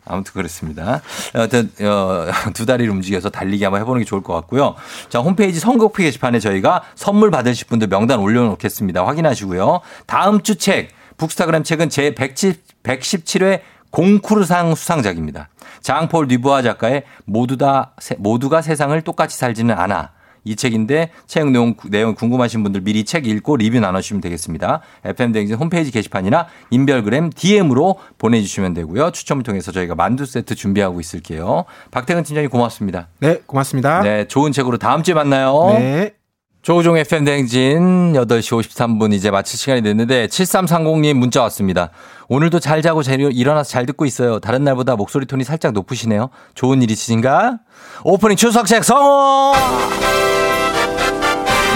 [0.09, 1.00] 아무튼 그렇습니다.
[1.34, 4.74] 여하튼, 어, 두 다리를 움직여서 달리기 한번 해보는 게 좋을 것 같고요.
[5.09, 9.04] 자, 홈페이지 선곡표 게시판에 저희가 선물 받으실 분들 명단 올려놓겠습니다.
[9.06, 9.80] 확인하시고요.
[10.06, 15.48] 다음 주 책, 북스타그램 책은 제 110, 117회 공쿠르상 수상작입니다.
[15.80, 20.11] 장폴 뉘부아 작가의 모두 다, 세- 모두가 세상을 똑같이 살지는 않아.
[20.45, 24.80] 이 책인데 책 내용, 내용 궁금하신 분들 미리 책 읽고 리뷰 나눠주시면 되겠습니다.
[25.05, 29.11] FM대행진 홈페이지 게시판이나 인별그램 DM으로 보내주시면 되고요.
[29.11, 31.64] 추첨을 통해서 저희가 만두 세트 준비하고 있을게요.
[31.91, 33.09] 박태근 팀장님 고맙습니다.
[33.20, 34.03] 네, 고맙습니다.
[34.03, 35.74] 네, 좋은 책으로 다음 주에 만나요.
[35.78, 36.17] 네.
[36.62, 41.90] 조우종 FM 대행진 8시 53분 이제 마칠 시간이 됐는데 7330님 문자 왔습니다.
[42.28, 44.38] 오늘도 잘 자고 잘 일어나서 잘 듣고 있어요.
[44.38, 46.30] 다른 날보다 목소리 톤이 살짝 높으시네요.
[46.54, 47.59] 좋은 일 있으신가?
[48.04, 49.54] 오프닝 추석책 성공!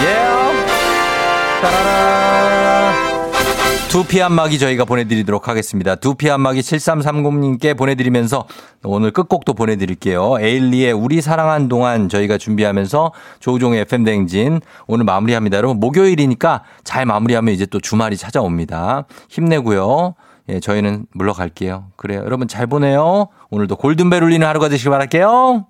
[0.05, 0.14] 예!
[1.62, 2.62] 따라라!
[3.93, 5.97] 두피 한마기 저희가 보내드리도록 하겠습니다.
[5.97, 8.47] 두피 한마기 7330님께 보내드리면서
[8.84, 10.40] 오늘 끝곡도 보내드릴게요.
[10.40, 15.59] 에일리의 우리 사랑한 동안 저희가 준비하면서 조우종의 FM대행진 오늘 마무리합니다.
[15.59, 19.05] 여러분 목요일이니까 잘 마무리하면 이제 또 주말이 찾아옵니다.
[19.28, 20.14] 힘내고요.
[20.49, 21.88] 예, 저희는 물러갈게요.
[21.97, 22.22] 그래요.
[22.24, 23.28] 여러분 잘 보내요.
[23.51, 25.66] 오늘도 골든벨 울리는 하루가 되시길 바랄게요.